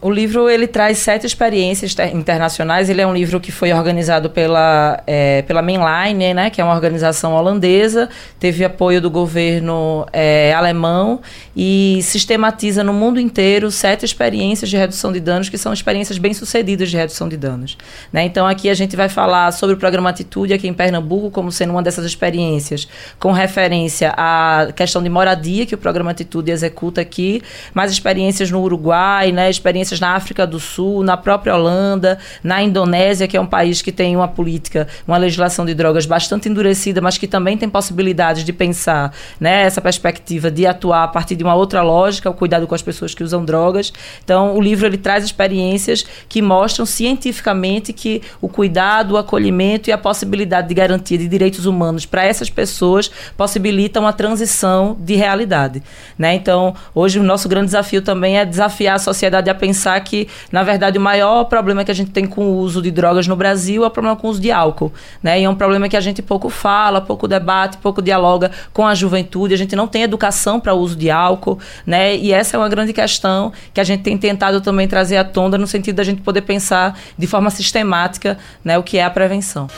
O 0.00 0.10
livro 0.10 0.50
ele 0.50 0.66
traz 0.66 0.98
sete 0.98 1.26
experiências 1.26 1.94
internacionais. 2.12 2.90
Ele 2.90 3.00
é 3.00 3.06
um 3.06 3.14
livro 3.14 3.38
que 3.38 3.52
foi 3.52 3.72
organizado 3.72 4.28
pela, 4.28 5.00
é, 5.06 5.42
pela 5.42 5.62
Mainline, 5.62 6.34
né, 6.34 6.50
que 6.50 6.60
é 6.60 6.64
uma 6.64 6.74
organização 6.74 7.34
holandesa. 7.34 8.08
Teve 8.40 8.64
apoio 8.64 9.00
do 9.00 9.08
governo 9.08 10.04
é, 10.12 10.52
alemão 10.54 11.20
e 11.56 12.00
sistematiza 12.02 12.82
no 12.82 12.92
mundo 12.92 13.20
inteiro 13.20 13.70
sete 13.70 14.04
experiências 14.04 14.68
de 14.68 14.76
redução 14.76 15.12
de 15.12 15.20
danos 15.20 15.48
que 15.48 15.56
são 15.56 15.72
experiências 15.72 16.18
bem 16.18 16.34
sucedidas 16.34 16.90
de 16.90 16.96
redução 16.96 17.28
de 17.28 17.36
danos. 17.36 17.78
Né? 18.12 18.24
Então 18.24 18.44
aqui 18.44 18.68
a 18.68 18.74
gente 18.74 18.96
vai 18.96 19.08
falar 19.08 19.52
sobre 19.52 19.76
o 19.76 19.78
programa 19.78 20.10
Atitude 20.10 20.52
aqui 20.52 20.66
em 20.66 20.74
Pernambuco 20.74 21.30
como 21.30 21.52
sendo 21.52 21.70
uma 21.70 21.82
dessas 21.82 22.04
experiências 22.04 22.88
com 23.20 23.30
referência 23.30 24.12
à 24.16 24.68
questão 24.74 25.00
de 25.00 25.08
moradia 25.08 25.64
que 25.64 25.74
o 25.74 25.78
programa 25.78 26.10
Atitude 26.10 26.50
executa 26.50 27.00
aqui, 27.00 27.40
mais 27.72 27.92
experiências 27.92 28.50
no 28.50 28.60
Uruguai, 28.60 29.30
né, 29.30 29.48
experiências 29.48 29.75
experiências 29.76 30.00
na 30.00 30.14
África 30.14 30.46
do 30.46 30.58
Sul, 30.58 31.02
na 31.02 31.16
própria 31.16 31.54
Holanda, 31.54 32.18
na 32.42 32.62
Indonésia, 32.62 33.28
que 33.28 33.36
é 33.36 33.40
um 33.40 33.46
país 33.46 33.82
que 33.82 33.92
tem 33.92 34.16
uma 34.16 34.28
política, 34.28 34.88
uma 35.06 35.16
legislação 35.16 35.64
de 35.64 35.74
drogas 35.74 36.06
bastante 36.06 36.48
endurecida, 36.48 37.00
mas 37.00 37.18
que 37.18 37.26
também 37.26 37.56
tem 37.56 37.68
possibilidades 37.68 38.44
de 38.44 38.52
pensar 38.52 39.12
né, 39.38 39.62
essa 39.62 39.80
perspectiva 39.80 40.50
de 40.50 40.66
atuar 40.66 41.04
a 41.04 41.08
partir 41.08 41.36
de 41.36 41.44
uma 41.44 41.54
outra 41.54 41.82
lógica, 41.82 42.30
o 42.30 42.34
cuidado 42.34 42.66
com 42.66 42.74
as 42.74 42.82
pessoas 42.82 43.14
que 43.14 43.22
usam 43.22 43.44
drogas. 43.44 43.92
Então, 44.24 44.56
o 44.56 44.60
livro 44.60 44.86
ele 44.86 44.96
traz 44.96 45.24
experiências 45.24 46.04
que 46.28 46.40
mostram 46.40 46.86
cientificamente 46.86 47.92
que 47.92 48.22
o 48.40 48.48
cuidado, 48.48 49.12
o 49.12 49.16
acolhimento 49.16 49.90
e 49.90 49.92
a 49.92 49.98
possibilidade 49.98 50.68
de 50.68 50.74
garantia 50.74 51.18
de 51.18 51.28
direitos 51.28 51.66
humanos 51.66 52.06
para 52.06 52.24
essas 52.24 52.48
pessoas 52.48 53.10
possibilitam 53.36 54.06
a 54.06 54.12
transição 54.12 54.96
de 54.98 55.14
realidade. 55.14 55.82
Né? 56.18 56.34
Então, 56.34 56.74
hoje 56.94 57.18
o 57.18 57.22
nosso 57.22 57.48
grande 57.48 57.66
desafio 57.66 58.00
também 58.00 58.38
é 58.38 58.44
desafiar 58.44 58.96
a 58.96 58.98
sociedade 58.98 59.50
a 59.50 59.54
pensar 59.54 59.65
que, 60.00 60.28
na 60.50 60.62
verdade, 60.62 60.98
o 60.98 61.00
maior 61.00 61.44
problema 61.44 61.84
que 61.84 61.90
a 61.90 61.94
gente 61.94 62.10
tem 62.10 62.26
com 62.26 62.44
o 62.44 62.56
uso 62.58 62.82
de 62.82 62.90
drogas 62.90 63.26
no 63.26 63.36
Brasil 63.36 63.84
é 63.84 63.86
o 63.86 63.90
problema 63.90 64.16
com 64.16 64.26
o 64.26 64.30
uso 64.30 64.40
de 64.40 64.50
álcool. 64.50 64.92
Né? 65.22 65.40
E 65.40 65.44
é 65.44 65.48
um 65.48 65.54
problema 65.54 65.88
que 65.88 65.96
a 65.96 66.00
gente 66.00 66.22
pouco 66.22 66.48
fala, 66.48 67.00
pouco 67.00 67.26
debate, 67.26 67.78
pouco 67.78 68.02
dialoga 68.02 68.50
com 68.72 68.86
a 68.86 68.94
juventude. 68.94 69.54
A 69.54 69.58
gente 69.58 69.74
não 69.74 69.86
tem 69.86 70.02
educação 70.02 70.60
para 70.60 70.74
o 70.74 70.78
uso 70.78 70.96
de 70.96 71.10
álcool. 71.10 71.58
Né? 71.86 72.16
E 72.16 72.32
essa 72.32 72.56
é 72.56 72.58
uma 72.58 72.68
grande 72.68 72.92
questão 72.92 73.52
que 73.72 73.80
a 73.80 73.84
gente 73.84 74.02
tem 74.02 74.16
tentado 74.16 74.60
também 74.60 74.86
trazer 74.86 75.16
à 75.16 75.24
tona 75.24 75.56
no 75.58 75.66
sentido 75.66 75.96
da 75.96 76.04
gente 76.04 76.22
poder 76.22 76.42
pensar 76.42 76.98
de 77.16 77.26
forma 77.26 77.50
sistemática 77.50 78.38
né, 78.64 78.78
o 78.78 78.82
que 78.82 78.98
é 78.98 79.04
a 79.04 79.10
prevenção. 79.10 79.68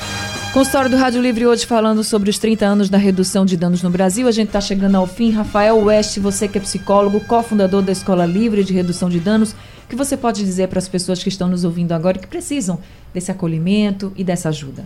Consultório 0.52 0.90
do 0.90 0.96
Rádio 0.96 1.20
Livre 1.20 1.46
hoje 1.46 1.66
falando 1.66 2.02
sobre 2.02 2.30
os 2.30 2.38
30 2.38 2.64
anos 2.64 2.88
da 2.88 2.96
redução 2.96 3.44
de 3.44 3.56
danos 3.56 3.82
no 3.82 3.90
Brasil. 3.90 4.26
A 4.26 4.32
gente 4.32 4.48
está 4.48 4.60
chegando 4.60 4.96
ao 4.96 5.06
fim. 5.06 5.30
Rafael 5.30 5.78
West, 5.78 6.18
você 6.18 6.48
que 6.48 6.56
é 6.56 6.60
psicólogo, 6.60 7.20
cofundador 7.20 7.82
da 7.82 7.92
Escola 7.92 8.24
Livre 8.24 8.64
de 8.64 8.72
Redução 8.72 9.10
de 9.10 9.20
Danos, 9.20 9.54
o 9.88 9.90
que 9.90 9.96
você 9.96 10.18
pode 10.18 10.44
dizer 10.44 10.68
para 10.68 10.78
as 10.78 10.86
pessoas 10.86 11.22
que 11.22 11.30
estão 11.30 11.48
nos 11.48 11.64
ouvindo 11.64 11.92
agora 11.92 12.18
que 12.18 12.26
precisam 12.26 12.78
desse 13.14 13.30
acolhimento 13.30 14.12
e 14.14 14.22
dessa 14.22 14.50
ajuda? 14.50 14.84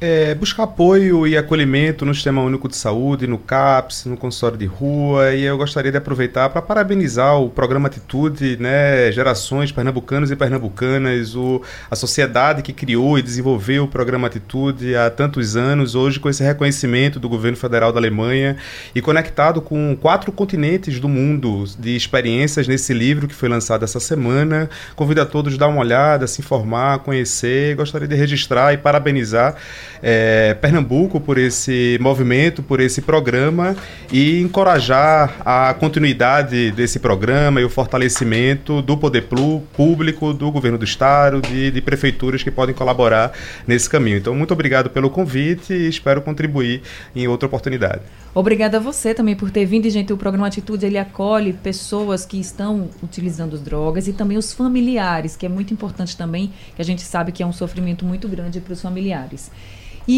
É, 0.00 0.34
buscar 0.34 0.62
apoio 0.62 1.26
e 1.26 1.36
acolhimento 1.36 2.06
no 2.06 2.14
Sistema 2.14 2.40
Único 2.40 2.68
de 2.68 2.74
Saúde, 2.74 3.26
no 3.26 3.36
CAPS, 3.36 4.06
no 4.06 4.16
consultório 4.16 4.56
de 4.56 4.64
rua. 4.64 5.34
E 5.34 5.42
eu 5.42 5.58
gostaria 5.58 5.92
de 5.92 5.98
aproveitar 5.98 6.48
para 6.48 6.62
parabenizar 6.62 7.38
o 7.38 7.50
programa 7.50 7.88
Atitude, 7.88 8.56
né, 8.58 9.12
gerações 9.12 9.70
pernambucanos 9.70 10.30
e 10.30 10.36
pernambucanas, 10.36 11.36
o, 11.36 11.60
a 11.90 11.96
sociedade 11.96 12.62
que 12.62 12.72
criou 12.72 13.18
e 13.18 13.22
desenvolveu 13.22 13.84
o 13.84 13.88
programa 13.88 14.26
Atitude 14.26 14.96
há 14.96 15.10
tantos 15.10 15.54
anos, 15.54 15.94
hoje 15.94 16.18
com 16.18 16.30
esse 16.30 16.42
reconhecimento 16.42 17.20
do 17.20 17.28
governo 17.28 17.56
federal 17.56 17.92
da 17.92 17.98
Alemanha 17.98 18.56
e 18.94 19.02
conectado 19.02 19.60
com 19.60 19.94
quatro 20.00 20.32
continentes 20.32 20.98
do 20.98 21.08
mundo 21.08 21.64
de 21.78 21.94
experiências 21.94 22.66
nesse 22.66 22.94
livro 22.94 23.28
que 23.28 23.34
foi 23.34 23.48
lançado 23.50 23.84
essa 23.84 24.00
semana. 24.00 24.70
Convido 24.96 25.20
a 25.20 25.26
todos 25.26 25.54
a 25.54 25.56
dar 25.58 25.68
uma 25.68 25.80
olhada, 25.80 26.26
se 26.26 26.40
informar, 26.40 27.00
conhecer. 27.00 27.76
Gostaria 27.76 28.08
de 28.08 28.14
registrar 28.14 28.72
e 28.72 28.78
parabenizar 28.78 29.56
é, 30.02 30.54
Pernambuco 30.54 31.20
por 31.20 31.38
esse 31.38 31.98
movimento, 32.00 32.62
por 32.62 32.80
esse 32.80 33.02
programa 33.02 33.76
e 34.12 34.40
encorajar 34.40 35.36
a 35.44 35.74
continuidade 35.74 36.70
desse 36.72 36.98
programa 36.98 37.60
e 37.60 37.64
o 37.64 37.70
fortalecimento 37.70 38.82
do 38.82 38.96
poder 38.96 39.26
público, 39.72 40.32
do 40.32 40.50
governo 40.50 40.78
do 40.78 40.84
estado, 40.84 41.40
de, 41.40 41.70
de 41.70 41.80
prefeituras 41.80 42.42
que 42.42 42.50
podem 42.50 42.74
colaborar 42.74 43.32
nesse 43.66 43.88
caminho. 43.88 44.18
Então, 44.18 44.34
muito 44.34 44.52
obrigado 44.52 44.90
pelo 44.90 45.10
convite 45.10 45.72
e 45.72 45.88
espero 45.88 46.22
contribuir 46.22 46.82
em 47.14 47.26
outra 47.28 47.46
oportunidade. 47.46 48.02
Obrigada 48.32 48.76
a 48.76 48.80
você 48.80 49.12
também 49.12 49.34
por 49.34 49.50
ter 49.50 49.64
vindo, 49.64 49.90
gente. 49.90 50.12
O 50.12 50.16
programa 50.16 50.46
Atitude 50.46 50.86
ele 50.86 50.98
acolhe 50.98 51.52
pessoas 51.52 52.24
que 52.24 52.38
estão 52.38 52.88
utilizando 53.02 53.58
drogas 53.58 54.06
e 54.06 54.12
também 54.12 54.38
os 54.38 54.52
familiares, 54.52 55.36
que 55.36 55.46
é 55.46 55.48
muito 55.48 55.74
importante 55.74 56.16
também, 56.16 56.52
que 56.76 56.80
a 56.80 56.84
gente 56.84 57.02
sabe 57.02 57.32
que 57.32 57.42
é 57.42 57.46
um 57.46 57.52
sofrimento 57.52 58.04
muito 58.04 58.28
grande 58.28 58.60
para 58.60 58.72
os 58.72 58.80
familiares. 58.80 59.50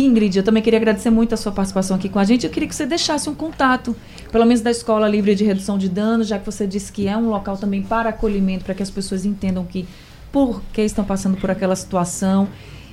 Ingrid, 0.01 0.37
eu 0.37 0.43
também 0.43 0.63
queria 0.63 0.79
agradecer 0.79 1.11
muito 1.11 1.35
a 1.35 1.37
sua 1.37 1.53
participação 1.53 1.97
aqui 1.97 2.09
com 2.09 2.19
a 2.19 2.25
gente. 2.25 2.47
Eu 2.47 2.51
queria 2.51 2.69
que 2.69 2.75
você 2.75 2.87
deixasse 2.87 3.29
um 3.29 3.35
contato, 3.35 3.95
pelo 4.31 4.45
menos 4.45 4.61
da 4.61 4.71
Escola 4.71 5.09
Livre 5.09 5.35
de 5.35 5.45
Redução 5.45 5.77
de 5.77 5.89
Danos, 5.89 6.29
já 6.29 6.39
que 6.39 6.47
você 6.47 6.67
disse 6.67 6.93
que 6.93 7.09
é 7.09 7.17
um 7.17 7.29
local 7.29 7.57
também 7.57 7.83
para 7.83 8.11
acolhimento, 8.11 8.65
para 8.65 8.75
que 8.75 8.83
as 8.83 8.91
pessoas 8.91 9.25
entendam 9.25 9.65
que 9.65 9.87
por 10.31 10.63
que 10.73 10.83
estão 10.83 11.05
passando 11.05 11.37
por 11.37 11.51
aquela 11.51 11.77
situação 11.77 12.49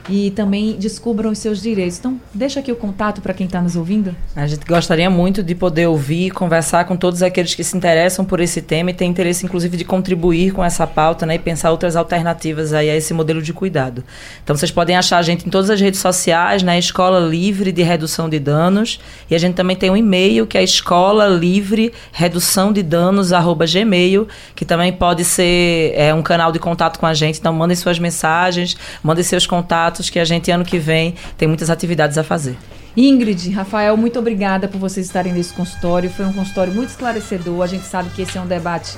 e 0.07 0.31
também 0.31 0.75
descubram 0.77 1.31
os 1.31 1.39
seus 1.39 1.61
direitos. 1.61 1.99
Então, 1.99 2.19
deixa 2.33 2.59
aqui 2.59 2.71
o 2.71 2.75
contato 2.75 3.21
para 3.21 3.33
quem 3.33 3.45
está 3.45 3.61
nos 3.61 3.75
ouvindo. 3.75 4.15
A 4.35 4.47
gente 4.47 4.65
gostaria 4.65 5.09
muito 5.09 5.43
de 5.43 5.53
poder 5.53 5.87
ouvir 5.87 6.27
e 6.27 6.31
conversar 6.31 6.85
com 6.85 6.95
todos 6.95 7.21
aqueles 7.21 7.53
que 7.53 7.63
se 7.63 7.75
interessam 7.75 8.23
por 8.23 8.39
esse 8.39 8.61
tema 8.61 8.91
e 8.91 8.93
têm 8.93 9.09
interesse, 9.09 9.45
inclusive, 9.45 9.75
de 9.77 9.83
contribuir 9.83 10.51
com 10.51 10.63
essa 10.63 10.87
pauta 10.87 11.25
né, 11.25 11.35
e 11.35 11.39
pensar 11.39 11.71
outras 11.71 11.95
alternativas 11.95 12.73
aí 12.73 12.89
a 12.89 12.95
esse 12.95 13.13
modelo 13.13 13.41
de 13.41 13.53
cuidado. 13.53 14.03
Então, 14.43 14.55
vocês 14.55 14.71
podem 14.71 14.95
achar 14.95 15.17
a 15.17 15.21
gente 15.21 15.45
em 15.47 15.49
todas 15.49 15.69
as 15.69 15.81
redes 15.81 15.99
sociais, 15.99 16.63
na 16.63 16.73
né, 16.73 16.79
Escola 16.79 17.19
Livre 17.19 17.71
de 17.71 17.81
Redução 17.81 18.29
de 18.29 18.39
Danos, 18.39 18.99
e 19.29 19.35
a 19.35 19.37
gente 19.37 19.55
também 19.55 19.75
tem 19.75 19.89
um 19.89 19.97
e-mail 19.97 20.47
que 20.47 20.57
é 20.57 20.63
escola 20.63 21.27
livre 21.27 21.91
redução 22.11 22.71
de 22.71 22.83
danos 22.83 23.33
arroba 23.33 23.65
gmail, 23.65 24.27
que 24.55 24.65
também 24.65 24.91
pode 24.91 25.23
ser 25.23 25.93
é, 25.95 26.13
um 26.13 26.21
canal 26.21 26.51
de 26.51 26.59
contato 26.59 26.99
com 26.99 27.05
a 27.05 27.13
gente. 27.13 27.39
Então, 27.39 27.53
mandem 27.53 27.75
suas 27.75 27.99
mensagens, 27.99 28.75
mandem 29.03 29.23
seus 29.23 29.45
contatos 29.45 29.88
que 29.97 30.19
a 30.19 30.25
gente, 30.25 30.51
ano 30.51 30.63
que 30.63 30.77
vem, 30.77 31.15
tem 31.37 31.47
muitas 31.47 31.69
atividades 31.69 32.17
a 32.17 32.23
fazer. 32.23 32.55
Ingrid, 32.95 33.49
Rafael, 33.51 33.95
muito 33.95 34.19
obrigada 34.19 34.67
por 34.67 34.77
vocês 34.77 35.05
estarem 35.05 35.33
nesse 35.33 35.53
consultório. 35.53 36.09
Foi 36.09 36.25
um 36.25 36.33
consultório 36.33 36.73
muito 36.73 36.89
esclarecedor. 36.89 37.61
A 37.61 37.67
gente 37.67 37.85
sabe 37.85 38.09
que 38.09 38.21
esse 38.21 38.37
é 38.37 38.41
um 38.41 38.47
debate 38.47 38.97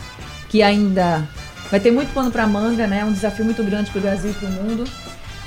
que 0.49 0.61
ainda 0.61 1.27
vai 1.69 1.79
ter 1.79 1.91
muito 1.91 2.13
pano 2.13 2.31
para 2.31 2.45
manga, 2.47 2.87
né? 2.87 2.99
É 2.99 3.05
um 3.05 3.13
desafio 3.13 3.45
muito 3.45 3.63
grande 3.63 3.91
para 3.91 3.99
o 3.99 4.01
Brasil 4.01 4.31
e 4.31 4.33
para 4.33 4.49
o 4.49 4.51
mundo. 4.51 4.83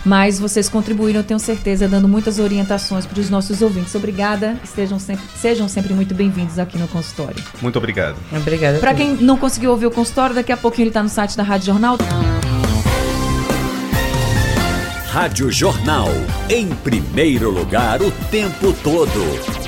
Mas 0.05 0.39
vocês 0.39 0.69
contribuíram, 0.69 1.23
tenho 1.23 1.41
certeza, 1.41 1.89
dando 1.89 2.07
muitas 2.07 2.39
orientações 2.39 3.07
para 3.07 3.19
os 3.19 3.31
nossos 3.31 3.63
ouvintes. 3.63 3.95
Obrigada. 3.95 4.57
Estejam 4.63 4.99
sempre, 4.99 5.25
sejam 5.35 5.67
sempre 5.67 5.95
muito 5.95 6.15
bem-vindos 6.15 6.59
aqui 6.59 6.79
no 6.79 6.87
consultório. 6.87 7.43
Muito 7.63 7.79
obrigado. 7.79 8.17
Obrigada. 8.31 8.79
Para 8.79 8.95
quem 8.95 9.15
não 9.17 9.39
conseguiu 9.39 9.71
ouvir 9.71 9.87
o 9.87 9.91
consultório, 9.91 10.35
daqui 10.35 10.53
a 10.53 10.57
pouquinho 10.57 10.85
ele 10.85 10.91
está 10.91 11.03
no 11.03 11.09
site 11.09 11.37
da 11.37 11.43
Rádio 11.43 11.67
Jornal. 11.67 11.97
Rádio 15.15 15.49
Jornal. 15.49 16.09
Em 16.51 16.67
primeiro 16.67 17.49
lugar, 17.49 18.03
o 18.03 18.11
tempo 18.33 18.73
todo. 18.83 19.64